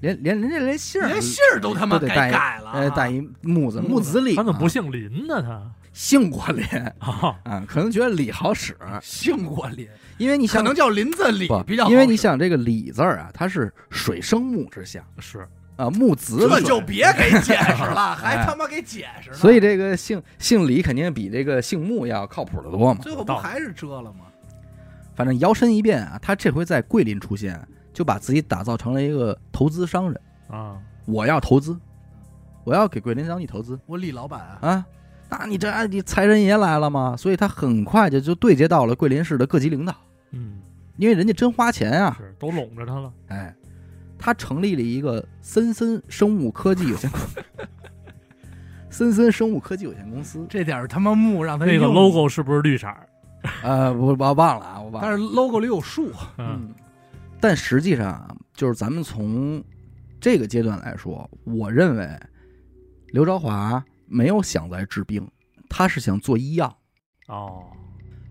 [0.00, 5.42] 连连人家连姓儿连姓儿都他妈得带一改了啊，呃，带一木字木子李嘛，他怎么不姓林呢？
[5.42, 6.64] 他姓过林
[7.00, 7.64] 啊，啊？
[7.66, 23.00] 可能觉得李好使， 姓过林，因为你想可能叫林子李不比较好使，因为你想这个李字儿啊，它是水生木之象是啊，木子这李就别给解释了， 还哎他妈给解释呢，所以这个姓姓李肯定比这个姓穆要靠谱的多嘛。
[23.02, 24.26] 最后不还是遮了吗？
[25.16, 27.60] 反正摇身一变啊，他这回在桂林出现，
[27.98, 30.20] 就把自己打造成了一个投资商人。
[30.46, 31.76] 啊，我要投资，
[32.62, 34.86] 我要给桂林当地投资我李老板啊，啊！
[35.28, 37.16] 那你这你财神爷来了吗？
[37.18, 39.92] 所以他很快就就对接到了桂林市的各级领导，
[40.30, 40.60] 嗯，
[40.96, 42.16] 因为人家真花钱啊。
[42.20, 43.12] 是都拢着他了。
[43.26, 43.52] 哎，
[44.16, 47.40] 他成立了一个森森生物科技有限公司，
[48.90, 50.46] 森森生物科技有限公司。
[50.48, 52.86] 这点儿他妈木让他那个 logo 是不是绿色？
[53.64, 55.00] 呃，我我忘了啊，我忘了。
[55.02, 56.74] 但是 logo 里有树，嗯，嗯，
[57.40, 59.62] 但实际上啊，就是咱们从
[60.20, 62.08] 这个阶段来说，我认为
[63.08, 65.26] 刘朝华没有想在治病，
[65.68, 66.76] 他是想做医药。
[67.28, 67.64] 哦，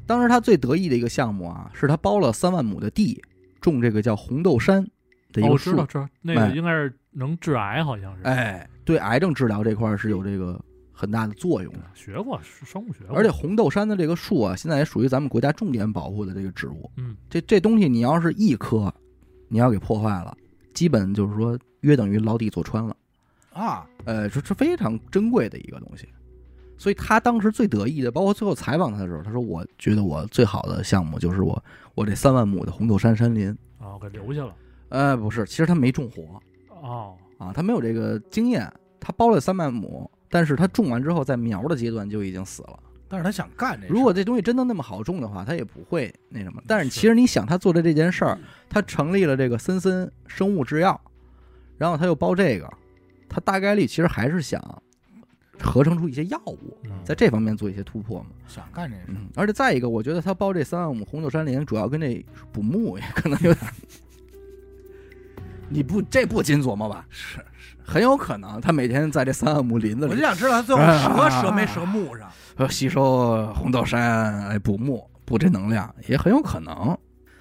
[0.05, 3.21] 当时他最得意的一个项目啊，是他包了三万亩的地，
[3.61, 4.85] 种这个叫红豆杉
[5.31, 5.71] 的一哦，个树。
[5.71, 8.23] 知道知道，那哎个应该是能治癌，好像是。
[8.23, 10.59] 哎，对癌症治疗这块儿是有这个
[10.97, 11.79] 很大的作用的。
[11.93, 16.89] 学过是生物学过，而且红豆杉的这个树啊，现在也属于咱们国家重点保护的这个植物。
[16.97, 18.91] 嗯，这这东西你要是一棵，
[19.47, 20.35] 你要给破坏了，
[20.73, 22.97] 基本就是说约等于牢底坐穿了。
[23.53, 26.07] 啊，呃，这是非常珍贵的一个东西。
[26.79, 31.63] 所以他当时最得意的，包括最后采访他的时候，他说：“我觉得我最好的项目就是我
[31.95, 33.49] 我这三万亩的红豆杉山林。
[33.79, 34.53] 啊，给留下了。
[34.89, 36.39] 呃，不是，其实他没种活
[36.69, 38.71] 哦，啊，他没有这个经验。
[38.99, 42.79] 他包了三万亩，但是他种完之后，在苗的阶段就已经死了。
[43.09, 46.61] 但是他想干这如果这东西真的那么好种的话，他也不会那什么。
[46.67, 50.99] 但是其实你想，他做的这件事儿，他成立了这个森森生物制药，
[51.77, 52.69] 然后他又包这个，
[53.29, 54.61] 他大概率其实还是想
[55.57, 58.25] 合成出一些药物，嗯在这方面做一些突破嘛。
[58.45, 63.71] 想干这事，嗯，而且再一个，我觉得他包这三万亩红豆杉林，主要跟这捕木也可能有点。
[65.69, 67.05] 你不这不禁琢磨吧？
[67.09, 67.39] 是
[67.89, 76.97] 很有可能他每天在这三万亩林子里我就想知道他最后折折没折木上，呃，吸收红豆杉来补木，补这能量也很有可能。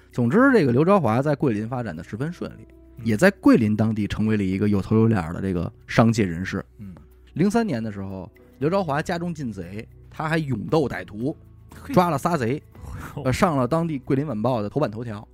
[0.09, 2.65] 总之，这个刘朝华在桂林发展的十分顺利，
[3.03, 6.65] 也在桂林当地成为了一个有头有脸的这个商界人士。
[6.77, 6.95] 嗯，
[7.33, 11.35] 零三年的时候，刘朝华家中进贼，他还勇斗歹徒，
[11.93, 12.63] 抓了仨贼，
[13.25, 15.27] 呃，上了当地《桂林晚报》的头版头条。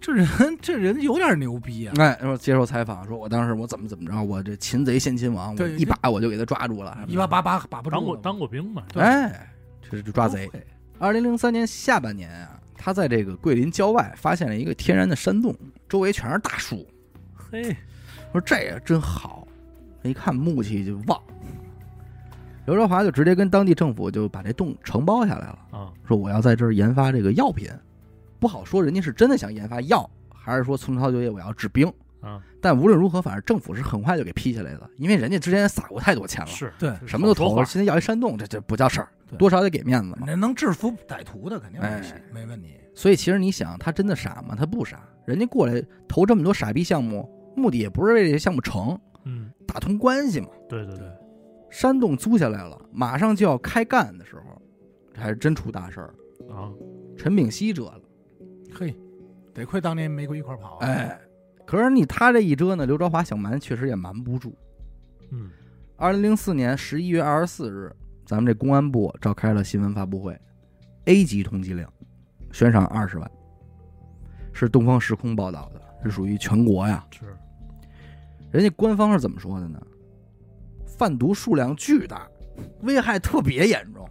[0.00, 0.28] 这人
[0.62, 1.94] 这人有点牛逼啊！
[1.98, 6.96] 哎，说接受采访，说我当时我怎么怎么着，我这擒贼先擒王，我对一把我就给他抓住了。
[7.08, 8.82] 一把把把把不当过，当过兵嘛？
[8.92, 9.50] 对哎，
[9.82, 10.48] 这是抓贼
[10.98, 15.54] 二零零三年下半年啊，他在这个桂林郊外发现了一个天然的山洞，
[15.88, 16.86] 周围全是大树。
[17.34, 17.76] 嘿，
[18.32, 19.46] 说这也真好，
[20.02, 21.20] 一看木气就旺。
[22.66, 27.68] 刘德华就直接跟当地政府就把这洞承包下来了，啊，说我要在这儿研发这个药品。
[28.40, 31.92] 不好说人家是真的想研发药，还是说重操就业我要治兵。
[32.20, 40.18] 啊，但无论如何，反正政府是很快就给批下来的，因为人家之前撒过太多钱了，是对什么都投了，现在要一山洞，这这不叫事儿，对多少得给面子嘛。
[40.26, 42.00] 那能制服歹徒的肯定没
[42.32, 42.70] 没问题。
[42.92, 44.56] 所以其实你想，他真的傻吗？
[44.58, 50.48] 他不傻，人家过来投这么多傻逼项目，目的也不是为这些项目成，嗯，打通关系嘛。
[50.68, 51.06] 对对对，
[51.70, 54.60] 山洞租下来了，马上就要开干的时候，
[55.14, 56.12] 这还是真出大事儿。
[56.50, 56.66] 啊，
[57.16, 58.00] 陈炳熙折了，
[58.74, 58.96] 嘿，
[59.54, 60.86] 得亏当年没跟一块跑啊。
[60.86, 61.20] 哎，
[61.66, 64.56] 可是你他这一折呢，刘朝华想瞒，确实也瞒不住。
[65.30, 65.50] 嗯，
[65.96, 67.94] 二零零四年十一月二十四日，
[68.24, 70.38] 咱们这公安部召开了新闻发布会
[71.04, 71.86] ，A 级通缉令，
[72.52, 73.30] 悬赏二十万，
[74.52, 77.04] 是东方时空报道的，是属于全国呀。
[77.10, 77.36] 是，
[78.50, 79.80] 人家官方是怎么说的呢？
[80.86, 82.26] 贩毒数量巨大，
[82.82, 84.08] 危害特别严重，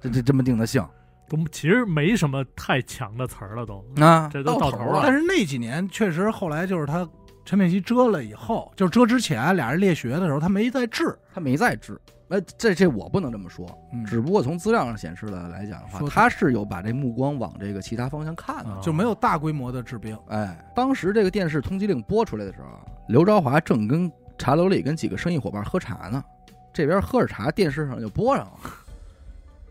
[0.00, 0.84] 这这这么定的性
[1.28, 7.08] 都其实没什么太强的词儿了都，啊，这都到头了但是那几年确实后来就是他
[7.44, 11.16] 陈佩琪遮了以后，就是遮之前俩人列学的时候，他没在治。
[11.32, 12.00] 他没在治。
[12.28, 18.70] 呃，这这我不能这么说，嗯只不过从资料上显示的来讲的话说，他是有把这目光往这个其他方向看的。
[18.70, 20.18] 啊就没有大规模的治病。
[20.26, 22.66] 哎，当时这个电视通缉令播出来的时候，
[23.08, 26.24] 刘朝华正跟茶楼里跟几个生意伙伴喝茶呢，
[26.72, 28.52] 这边喝着茶，电视上就播上了。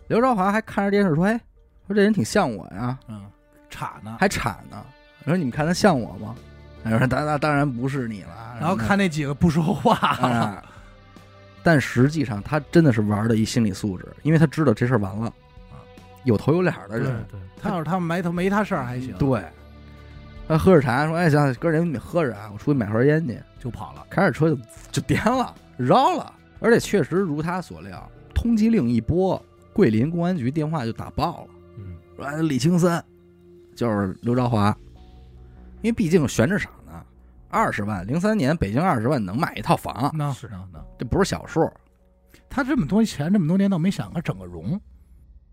[0.08, 1.40] 刘朝华还看着电视说：“哎，
[1.88, 3.26] 说这人挺像我呀，嗯，
[3.70, 4.18] 铲呢。
[4.20, 4.84] 还铲呢。
[5.24, 6.36] 我说你们看他像我吗？
[6.84, 8.58] 他说当当当然不是你了。
[8.60, 10.64] 然后看那几个不说话，啊，
[11.64, 15.34] 但实际上他真的是玩的一心理素质，因为他知道这事儿完了，
[16.24, 19.18] 有头有脸的人，对，他要是他没他没他事儿还行。
[19.18, 19.44] 对，
[20.48, 23.40] 他喝着茶说：“哎，行，哥儿姐你得喝着啊，我出去买盒烟去。
[23.60, 24.58] 就跑了。”开着车就
[24.92, 26.32] 就颠了，绕了。
[26.60, 29.44] 而且确实如他所料，通缉令一拨，
[29.76, 33.04] 桂林公安局电话就打爆了，嗯，说哎李青森
[33.76, 34.76] 就是刘朝华，
[35.82, 37.06] 因为毕竟悬着赏呢，
[37.50, 41.70] 二十万，零三年北京二十万能买一套房，那是那那，这不是小数。
[42.50, 44.80] 他这么多钱，这么多年倒没想过整个容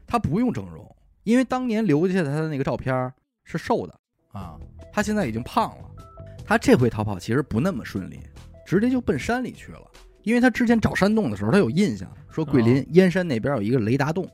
[0.06, 0.88] 他不用整容，
[1.24, 3.12] 因为当年留下他的那个照片
[3.42, 4.00] 是瘦的，
[4.30, 4.56] 啊。
[4.92, 5.90] 他现在已经胖了。
[6.44, 8.20] 他这回逃跑其实不那么顺利，
[8.64, 9.90] 直接就奔山里去了。
[10.22, 14.28] 因为他之前找山洞的时候，他有印象，说桂林燕山那边有一个雷达洞，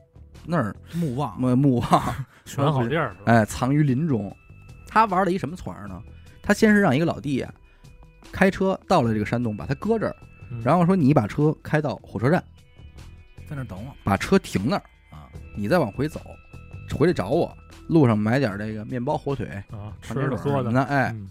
[0.45, 2.15] 那儿木望木木望，
[2.45, 3.15] 选好地儿？
[3.25, 4.35] 哎，藏于林中。
[4.87, 6.01] 他玩了一什么团呢？
[6.41, 7.53] 他先是让一个老弟啊，
[8.31, 10.15] 开车到了这个山洞，把他搁这儿，
[10.51, 12.43] 嗯然后说你把车开到火车站，
[13.47, 15.29] 在那儿等我把车停那儿，啊。
[15.55, 16.19] 你再往回走，
[16.97, 17.55] 回来找我，
[17.87, 21.29] 路上买点这个面包、火腿、啊，吃传的喝的，什么的，哎，嗯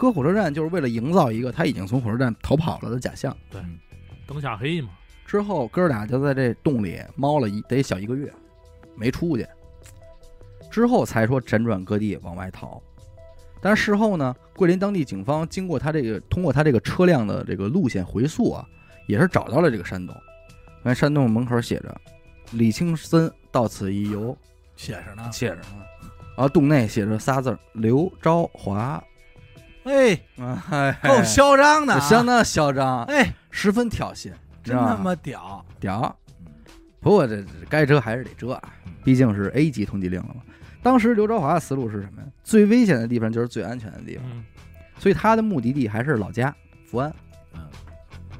[0.00, 3.36] 搁火车站就是为了营造一个他已经从火车站逃跑了的假象。
[3.50, 3.60] 对
[4.26, 4.88] 灯下黑嘛，
[5.26, 8.32] 之后哥俩就在这洞里猫了一得小一个月，
[8.96, 9.46] 没出去。
[10.70, 12.80] 之后才说辗转各地往外逃。
[13.60, 18.66] 但是事后呢，桂林当地警方经过他这个通过他这个车辆的这个路线回溯啊，
[19.06, 20.16] 也是找到了这个山洞。
[20.82, 21.94] 看山洞门口写着
[22.52, 24.34] “李青森到此一游
[24.76, 25.30] 写着”，呢。
[25.30, 25.84] 写着呢。
[26.38, 29.04] 然后洞内写着仨字儿“刘昭华
[29.84, 30.20] 哎，”，
[31.02, 34.30] 够嚣张的啊，相当嚣张，哎，十分挑衅，
[34.62, 35.64] 真他妈屌。
[35.78, 36.52] 屌嗯。
[37.00, 38.62] 不过这这该遮还是得遮啊，
[39.02, 40.42] 毕竟是 A 级通缉令了嘛。
[40.82, 42.28] 当时刘朝华的思路是什么呀？
[42.42, 44.44] 最危险的地方就是最安全的地方，嗯，
[44.98, 46.54] 所以他的目的地还是老家
[46.86, 47.12] 福安。
[47.54, 47.60] 嗯，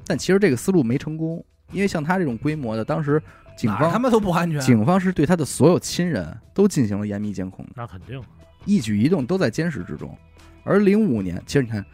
[0.06, 3.22] 但其实这个思路没成功，因为像他这种规模的，当时
[3.56, 4.60] 警方他妈都不安全。
[4.60, 8.22] 警方是对他的所有亲人都进行了严密监控的，那肯定，
[8.64, 10.16] 一举一动都在监视之中。
[10.64, 11.84] 而零五年，其实你看，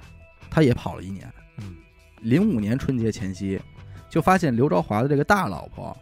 [0.50, 1.30] 他也跑了一年。
[1.58, 1.76] 嗯，
[2.22, 3.60] 零五年春节前夕，
[4.08, 5.96] 就发现刘朝华的这个大老婆，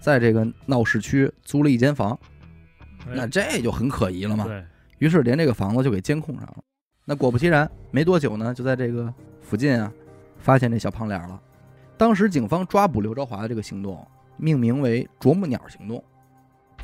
[0.00, 2.18] 在这个闹市区租了一间房，
[3.06, 4.44] 哎那这就很可疑了嘛。
[4.44, 4.64] 对，
[4.98, 6.56] 于是连这个房子就给监控上了。
[7.04, 9.92] 那果不其然，没多久呢，就在这个附近啊，
[10.38, 11.40] 发现这小胖脸了。
[11.96, 14.06] 当时警方抓捕刘朝华的这个行动，
[14.36, 16.02] 命名为“啄木鸟行动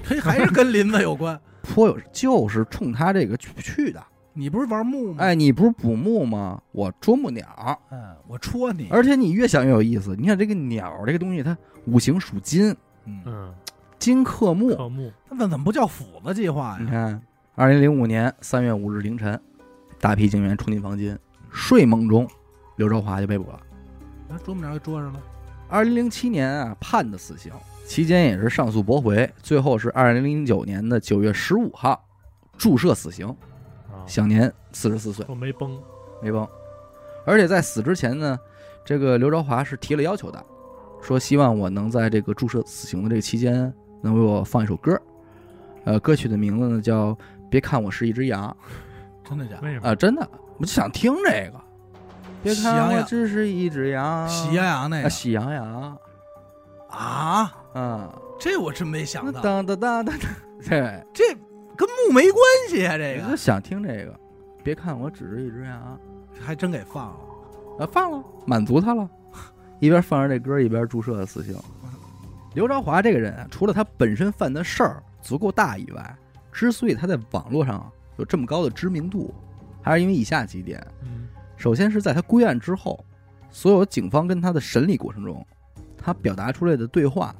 [0.04, 1.38] 嘿，还是跟林子有关。
[1.62, 4.02] ”，颇有就是冲他这个去去的。
[4.34, 6.60] 你不是玩木吗？，哎，你不是捕木吗？
[6.72, 8.88] 我啄木鸟，嗯，我戳你。
[8.90, 10.16] 而且你越想越有意思。
[10.16, 11.56] 你看这个鸟这个东西，它
[11.86, 12.74] 五行属金，
[13.04, 13.54] 嗯，嗯，
[13.98, 14.74] 金克木。
[14.74, 16.78] 科目那怎么不叫斧子计划呀？
[16.80, 17.20] 你看，
[17.54, 19.38] 二零零五年三月五日凌晨，
[20.00, 21.18] 大批警员冲进房间，
[21.50, 22.26] 睡梦中，
[22.76, 23.60] 刘朝华就被捕了。
[24.28, 25.20] 那啄木鸟给捉上了。
[25.68, 27.52] 二零零七年啊，判的死刑，
[27.86, 32.02] 期间也是上诉驳回，最后是二零零九年的九月十五号
[32.56, 33.36] 注射死刑，啊，
[34.06, 35.78] 享年四十四岁，我没崩，
[36.20, 36.46] 没崩。
[37.24, 38.38] 而且在死之前呢，
[38.84, 40.44] 这个刘朝华是提了要求的，
[41.00, 43.72] 说希望我能在这个注射死刑的这个期间，
[44.02, 45.00] 能为我放一首歌，
[45.84, 47.12] 呃，歌曲的名字呢叫
[47.48, 48.54] 《别看我是一只羊》
[49.28, 49.62] 真的假的？
[49.62, 49.88] 为什么？
[49.88, 50.28] 啊，真的，
[50.58, 51.60] 我就想听这个。
[52.42, 55.98] 别喜羊看我只是一只羊，喜羊羊那啊，个喜羊羊
[56.90, 60.14] 啊，嗯，这我真没想到，当当当当，
[60.68, 61.36] 对，这
[61.86, 64.18] 跟木没关系啊，这个想听这个。
[64.62, 65.98] 别看我只是一只羊，
[66.40, 67.16] 还真给放了。
[67.80, 69.08] 啊，放了，满足他了。
[69.80, 71.56] 一边放着这歌，一边注射死刑。
[72.54, 76.16] 刘朝华这个人啊，除了他本身犯的事儿足够大以外，
[76.52, 79.34] 之所以他在网络上有这么高的知名度，
[79.82, 81.26] 还是因为以下几点：嗯，
[81.56, 83.04] 首先是在他归案之后，
[83.50, 85.44] 所有警方跟他的审理过程中，
[85.96, 87.34] 他表达出来的对话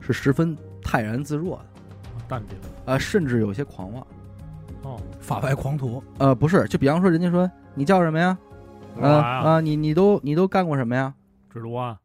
[0.00, 1.64] 是十分泰然自若的，
[2.28, 2.56] 淡定，
[2.88, 4.06] 啊，甚至有些狂妄。
[4.82, 8.36] 哦， 法外狂徒，呃，不是，就比方说，人家说你叫什么呀？
[9.00, 9.08] 啊？
[9.08, 11.12] 啊，你你都你都干过什么呀？
[11.52, 11.98] 蜘蛛啊，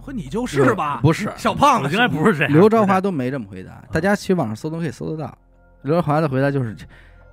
[0.00, 1.00] 和你就是吧？
[1.00, 2.52] 不是，小胖子应该不是这样。
[2.52, 3.82] 刘朝华都没这么回答。
[3.90, 5.36] 大家去网上搜都可以搜得到。
[5.82, 6.76] 刘朝华的回答就是：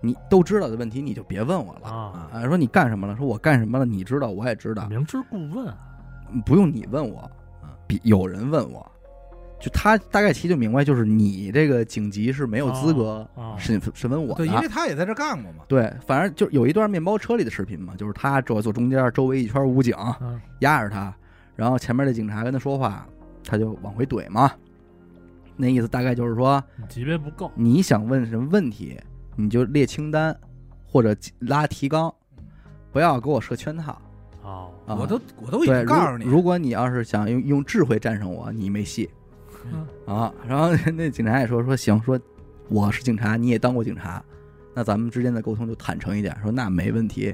[0.01, 1.89] 你都知道的问题，你就别问我了。
[1.89, 3.15] 啊，啊，说你干什么了？
[3.17, 3.85] 说我干什么了？
[3.85, 5.73] 你知道，我也知道，明知故问，
[6.45, 7.29] 不用你问我，
[7.87, 8.91] 比有人问我，
[9.63, 14.67] 就他大概其就明白，就是你这个警级是没有资格啊，审审问我对，因为。
[14.67, 15.63] 他也在这干过嘛。
[15.69, 21.15] 对，反正就有一段面包车里的视频嘛，就是他坐坐中间，周围一圈武警嗯压着他，
[21.55, 23.07] 然后前面的警察跟他说话，
[23.41, 24.51] 他就往回怼嘛。
[25.55, 28.99] 那意思大概就是说，级别不够，你想问什么问题，
[29.37, 30.35] 你就列清单
[30.85, 32.13] 或者拉提纲，
[32.91, 34.01] 不要给我设圈套
[34.41, 34.95] 哦，啊！
[34.99, 39.22] 我都我都已，经告诉你如，如果你要是想用用智慧战胜我，你没戏嗯
[40.05, 40.33] 啊！
[40.47, 42.19] 然后 那警察也说说行，说
[42.69, 44.23] 我是警察，你也当过警察，
[44.73, 47.33] 那咱们之间的沟通就坦诚一点，说那没问题，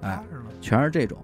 [0.00, 0.22] 哎，
[0.60, 1.18] 全是这种。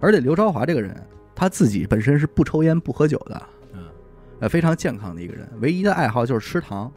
[0.00, 0.94] 而且刘朝华这个人，
[1.34, 3.84] 他自己本身是不抽烟不喝酒的，嗯，
[4.40, 6.92] 呃，非常健康的一个人，唯一的爱好就是吃糖。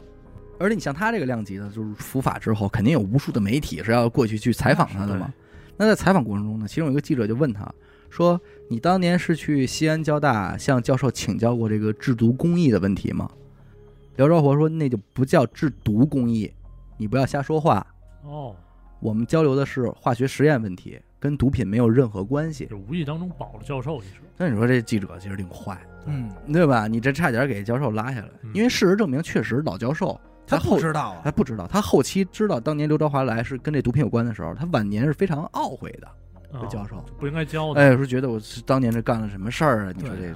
[0.59, 5.33] 而且你像他这个量级的，就是伏法之后，肯定有无数的媒体是要过去去采访他的嘛。
[5.77, 7.63] 那在采访过程中呢，其中有一个记者就问他
[8.09, 8.39] 说
[8.69, 13.29] ：“你当年是去西安交大向教授请教过这个制毒工艺的问题吗？”
[14.17, 16.51] 刘朝华说：“那就不叫制毒工艺，
[16.97, 17.85] 你不要瞎说话。
[18.23, 18.55] 哦，
[18.99, 22.67] 我们交流的是化学实验问题，跟毒品没有任何关系。
[22.69, 26.87] 这无意当中保了教授一手。”那你说这记者其实挺坏，嗯，对吧？
[26.87, 36.07] 你这差点给教授拉下来，嗯因为事实证明，确实老教授他后不知道啊，他不知道，他后期知道当年刘朝华来是跟这毒品有关的时候，他晚年是非常懊悔的。
[36.51, 37.81] 这啊教授，不应该教的。
[37.81, 39.93] 哎，说觉得我是当年这干了什么事儿啊？
[39.95, 40.35] 你说这对是，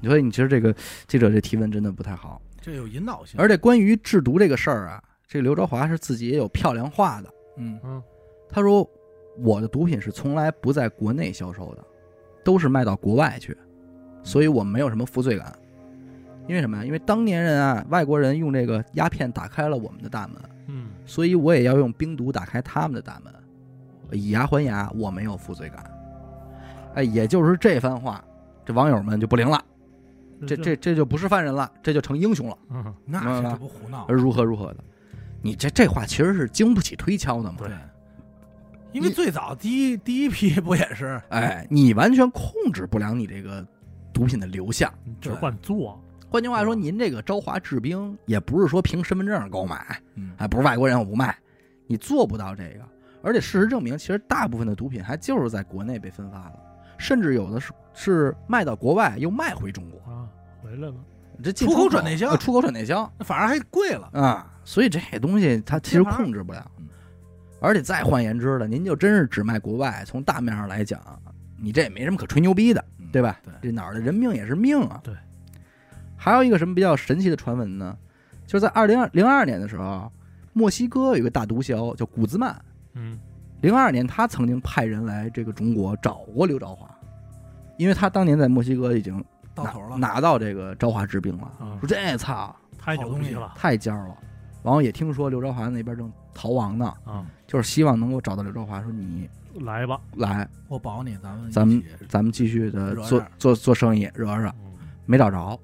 [0.00, 0.74] 你说你其实这个
[1.06, 2.40] 记者这提问真的不太好。
[2.60, 7.30] 这有引导性，而且关于制毒这个事儿啊，这刘朝华是自己也有漂亮话的。
[7.56, 8.02] 嗯嗯，
[8.48, 8.88] 他说
[9.42, 11.84] ：“我的毒品是从来不在国内销售的，
[12.44, 13.56] 都是卖到国外去，
[14.22, 15.52] 所以我没有什么负罪感。
[16.48, 16.84] 因为什么呀？
[16.84, 20.36] 因为当年人啊，外国人用这个鸦片打开了我们的大门，
[20.66, 23.32] 嗯，所以我也要用冰毒打开他们的大门，
[24.12, 25.84] 以牙还牙，我没有负罪感。
[26.94, 28.24] 哎，也就是这番话，
[28.64, 29.62] 这网友们就不灵了，
[30.46, 34.84] 这这这就不是犯人了，这就成英雄了，嗯，那这不胡闹而，如何如何的。
[35.42, 37.58] 你这这话其实是经不起推敲的嘛。
[37.58, 37.70] 对
[38.92, 43.64] 因为最早第一第一批不也是哎，你完全控制不了你这个
[44.12, 44.92] 毒品的流向。
[45.04, 46.02] 你只管做。
[46.28, 51.36] 换句话说，您这个朝华制冰也不是说凭身份证购买，嗯哎，不是外国人我不卖，
[51.86, 52.80] 你做不到这个。
[53.22, 56.52] 而且事实证明，其实大部分的毒品还就是在国内被分发了，
[56.98, 60.28] 甚至有的是是卖到国外又卖回中国，啊，
[60.62, 60.94] 回来了。
[61.42, 66.86] 这进出口转内销呃出口转内销反而还贵了，啊，所以这东西它其实控制不了嗯。
[67.60, 71.00] 而且再换言之了，您就真是只卖国外，从大面上来讲，
[71.58, 73.38] 你这也没什么可吹牛逼的，嗯对吧？
[73.42, 75.00] 对这哪儿的人命也是命啊。
[75.02, 75.14] 对。
[76.16, 77.96] 还有一个什么比较神奇的传闻呢？
[78.46, 80.12] 就是在二零零二年的时候，
[80.52, 82.54] 墨西哥有一个大毒枭叫古兹曼，
[82.94, 83.18] 嗯，
[83.60, 86.88] 零二年他曾经派人来这个中国找过刘兆华，
[87.76, 89.16] 因为他当年在墨西哥已经
[89.54, 94.16] 拿到头了，拿到这个朝华治病了，啊说这操太牛好东西了太尖儿了。
[94.62, 97.24] 然后也听说刘朝华那边正逃亡呢，啊！
[97.46, 99.26] 就是希望能够找到刘朝华，说你
[99.60, 104.72] 来吧，来，我保你，咱们咱们一起咱们继续的做做做生意，惹惹，嗯
[105.06, 105.58] 没找着。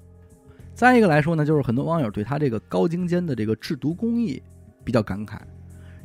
[0.73, 4.41] 再一个来说呢，就是很多网友对他这个高精尖的这个制毒工艺
[4.83, 5.37] 比较感慨，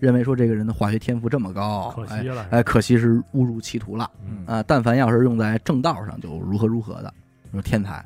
[0.03, 2.47] 认为说这个人的化学天赋这么高，哎可惜了。
[2.51, 4.61] 哎，可惜是误入歧途了嗯啊！
[4.67, 7.15] 但凡要是用在正道上，就如何如何的，
[7.53, 8.05] 说天才。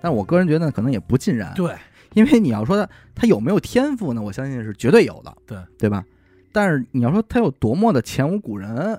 [0.00, 1.76] 但我个人觉得可能也不尽然，对，
[2.14, 4.22] 因为你要说他他有没有天赋呢？
[4.22, 6.02] 我相信是绝对有的，对对吧？
[6.50, 8.98] 但是你要说他有多么的前无古人，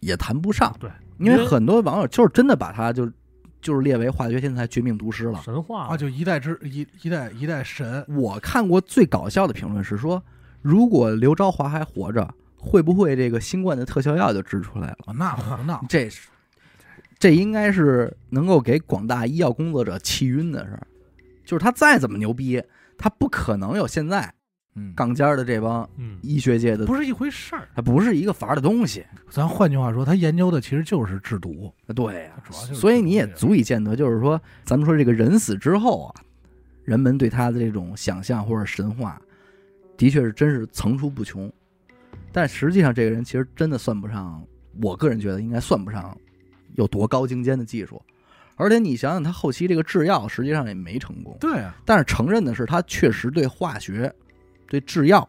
[0.00, 3.10] 也谈不上，对，因为因为很多网友就是真的把他就
[3.62, 5.40] 就是列为化学天才、绝命毒师了。
[5.42, 10.22] 神话啊，就一代之一一代一代神，我看过最搞笑的评论是说，
[10.62, 14.96] 如果刘昭华还活着，会不会这个新冠的特效药就制出来了？
[15.06, 16.28] 啊那胡闹，这是，
[17.18, 20.86] 这应该是能够给广大医药工作者气晕的事儿。
[21.44, 22.62] 就是他再怎么牛逼，
[22.98, 24.32] 他不可能有现在
[24.74, 27.68] 嗯，杠尖儿的这帮嗯，医学界的，不是一回事儿。
[27.74, 29.04] 它不是一个法儿的东西。
[29.30, 36.14] 咱换句话说，他研究的其实就是制毒，对呀、主要就是所以你也足以见得，就是说，咱们说这个人死之后啊，
[36.84, 39.20] 人们对他的这种想象或者神话，
[39.98, 41.52] 的确是真是层出不穷。
[42.32, 44.42] 但实际上，这个人其实真的算不上，
[44.80, 46.16] 我个人觉得应该算不上
[46.76, 48.00] 有多高精尖的技术。
[48.56, 54.12] 而且你想想，他后期这个制药实际上也没成功，对啊，但是承认的是，他确实对化学、
[54.68, 55.28] 对制药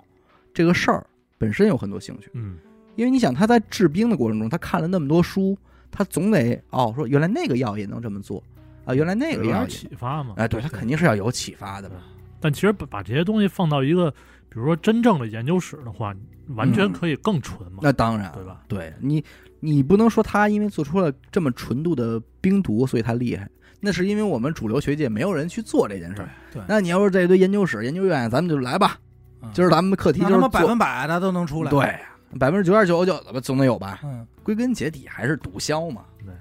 [0.52, 1.06] 这个事儿
[1.38, 2.30] 本身有很多兴趣。
[2.34, 2.58] 嗯，
[2.96, 5.56] 因为你想他在治病的过程中，他看了那么多书，
[5.92, 8.44] 他总得哦说原来那个药也能这么做
[8.84, 10.34] 啊，原来那个药有启发嘛。
[10.38, 11.98] 哎，对他肯定是要有启发的嘛。
[12.40, 14.12] 但其实把把这些东西放到一个，
[14.50, 16.14] 比如说真正的研究室的话，
[16.56, 18.64] 完全可以更纯嘛，那当然，对吧？
[18.68, 19.24] 对你
[19.60, 23.48] 你不能说他因为做出了这么纯度的冰毒，所以他厉害。
[23.80, 26.30] 那是因为我们主流学界没有人去做这件事儿。
[26.52, 29.00] 对那你要是这一堆研究室、研究院，咱们就来吧。
[29.54, 31.98] 今儿咱们的课题就是他妈百分百的都能出来，对，
[32.38, 34.02] 百分之九点九九的吧，总得有吧。
[34.04, 36.04] 嗯，归根结底还是毒枭嘛。
[36.26, 36.34] 对，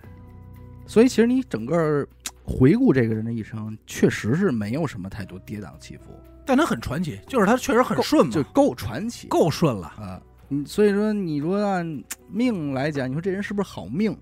[0.85, 2.05] 所以其实你整个
[2.43, 6.05] 回顾这个人的一生，确实是没有什么太多跌宕起伏，
[6.49, 10.21] 但他很传奇，就是他确实很顺嘛，就够传奇够顺了，啊。
[10.49, 11.87] 嗯，所以说你说按
[12.31, 14.17] 命来讲，你说这人是不是好命？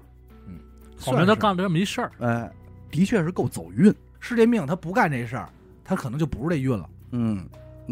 [0.99, 2.51] 后面他干了这么一事儿，哎，
[2.91, 3.95] 的确是够走运。
[4.19, 5.49] 是这命，他不干这事儿，
[5.85, 6.89] 他可能就不是这运了。
[7.13, 7.47] 嗯，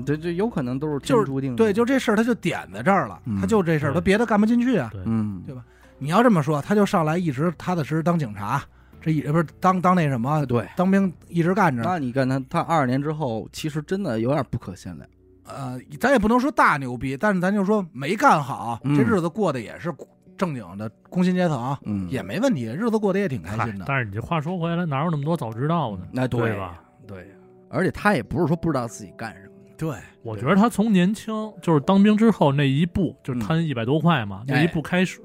[0.04, 1.56] 这这有可能都是就是天注定的。
[1.56, 4.90] 对，就这事儿他就点在这儿了，嗯他就这事儿，他别的干不进去啊。
[5.04, 5.64] 嗯，对吧
[5.98, 8.64] 你要这么说，他就上来一直踏踏实实当警察，
[9.04, 10.66] 这一不是当当那什么对。
[10.76, 11.82] 当兵一直干着。
[11.82, 15.06] 那你看他，他二十年之后，其实真的有点不可限量。
[15.46, 19.92] 呃，咱也不能说大牛逼，但是咱就说没干好，嗯这日子过得也是
[20.38, 23.84] 正经的工薪阶层，嗯，也没问题，日子过得也挺开心的。
[23.86, 26.06] 但是你这话说回来，哪有那么多早知道呢？
[26.10, 26.82] 那对吧？
[27.06, 27.30] 对，
[27.68, 29.52] 而且他也不是说不知道自己干什么。
[29.76, 35.20] 对，我觉得他从年轻就是当兵之后那一步，就是嗯贪一百多块嘛，那一步开始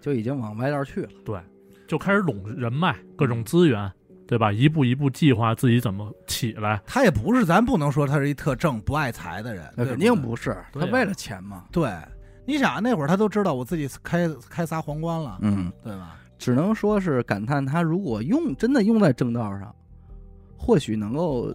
[0.00, 1.10] 就已经往歪道去了。
[1.90, 3.90] 就开始拢人脉、各种资源，
[4.24, 4.52] 对吧？
[4.52, 6.80] 一步一步计划自己怎么起来。
[6.86, 11.64] 他也不是，咱不能说他是一特正不爱财的人，那肯定不是，他为了钱嘛。
[11.72, 11.90] 对。
[12.46, 16.16] 你想那会儿他都知道我自己开开仨皇冠了，嗯，对吧？
[16.38, 19.74] 只能说是感叹他如果用真的用在正道上，
[20.56, 21.52] 或许能够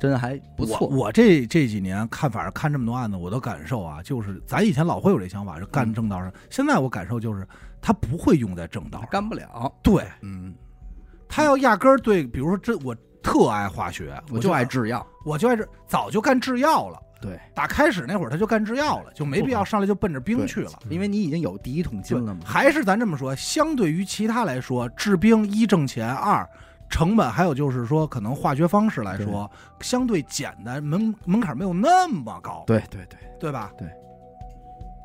[0.00, 0.86] 真的还不错。
[0.86, 6.32] 我我这这几年看，反正看这么多案子，我的感受啊，就是咱以前老会有这想法，是干嗯正道上。
[6.50, 7.46] 现在我感受就是，
[7.82, 9.08] 他不会用在正道上。
[9.10, 9.70] 干不了。
[9.82, 10.54] 对嗯，
[11.28, 15.06] 他要压根儿对，比如说这我特爱化学，我就爱，制药。
[15.24, 16.98] 我就爱这，早就干制药了。
[17.20, 20.72] 对，打开始那会儿他就干制药了，就没必要上来就奔着兵去了。
[20.88, 22.40] 因为你已经有第一桶金了嘛。
[22.44, 26.44] 还是咱这么说，相对于其他来说，制兵一挣钱，二
[26.90, 29.48] 成本，还有就是说可能化学方式来说，
[29.80, 33.70] 相对简单，门门槛没有那么高，对对对，对吧？
[33.78, 33.88] 对。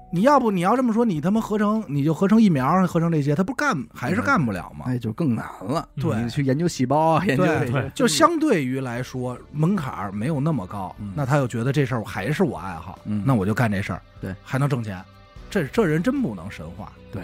[0.10, 4.86] 你要不你要这么说，你他妈合成你就合成疫苗，合成这些，他不干还是干不了吗？
[4.88, 5.88] 哎，就更难了。
[5.99, 6.16] 对。
[6.24, 7.45] 你去研究细胞啊，研究
[7.93, 11.12] 就相对于来说，门槛没有那么高，嗯。
[11.14, 13.22] 那他又觉得这事儿还是我爱好，嗯。
[13.26, 15.03] 那我就干这事儿，对，还能挣钱，
[15.49, 16.91] 这这人真不能神话。
[17.12, 17.22] 对，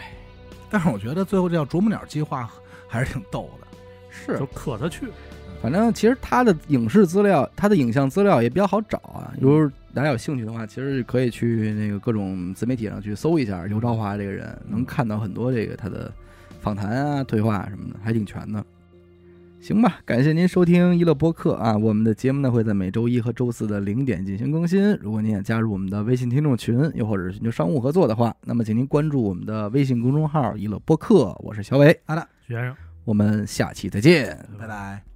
[0.70, 2.50] 但是我觉得最后这叫啄木鸟计划
[2.88, 3.68] 还是挺逗的。
[4.10, 4.38] 是。
[4.38, 5.08] 就可他去，
[5.62, 9.34] 反正其实他的影视资料，他的影像资料也比较好找啊。
[9.39, 16.12] 如果大家有兴趣的话，其实可以去那个各种自媒体上去搜一下刘朝华这个人，能看到很多这个他的
[16.60, 18.64] 访谈啊、对话什么的，还挺全的。
[19.62, 21.78] 行吧，感谢您收听娱乐播客啊！
[21.78, 24.93] 我们的节目呢会在每周一和周四的零点进行更新。
[24.97, 31.97] 如果您也加入我们的微信听众群，又或者是寻求商务合作的话，那么请您关注我们的微信公众号“娱乐播客”，我是小伟，
[32.45, 32.76] 学生。
[33.06, 34.38] 我们下期再见。
[34.60, 35.12] 拜拜。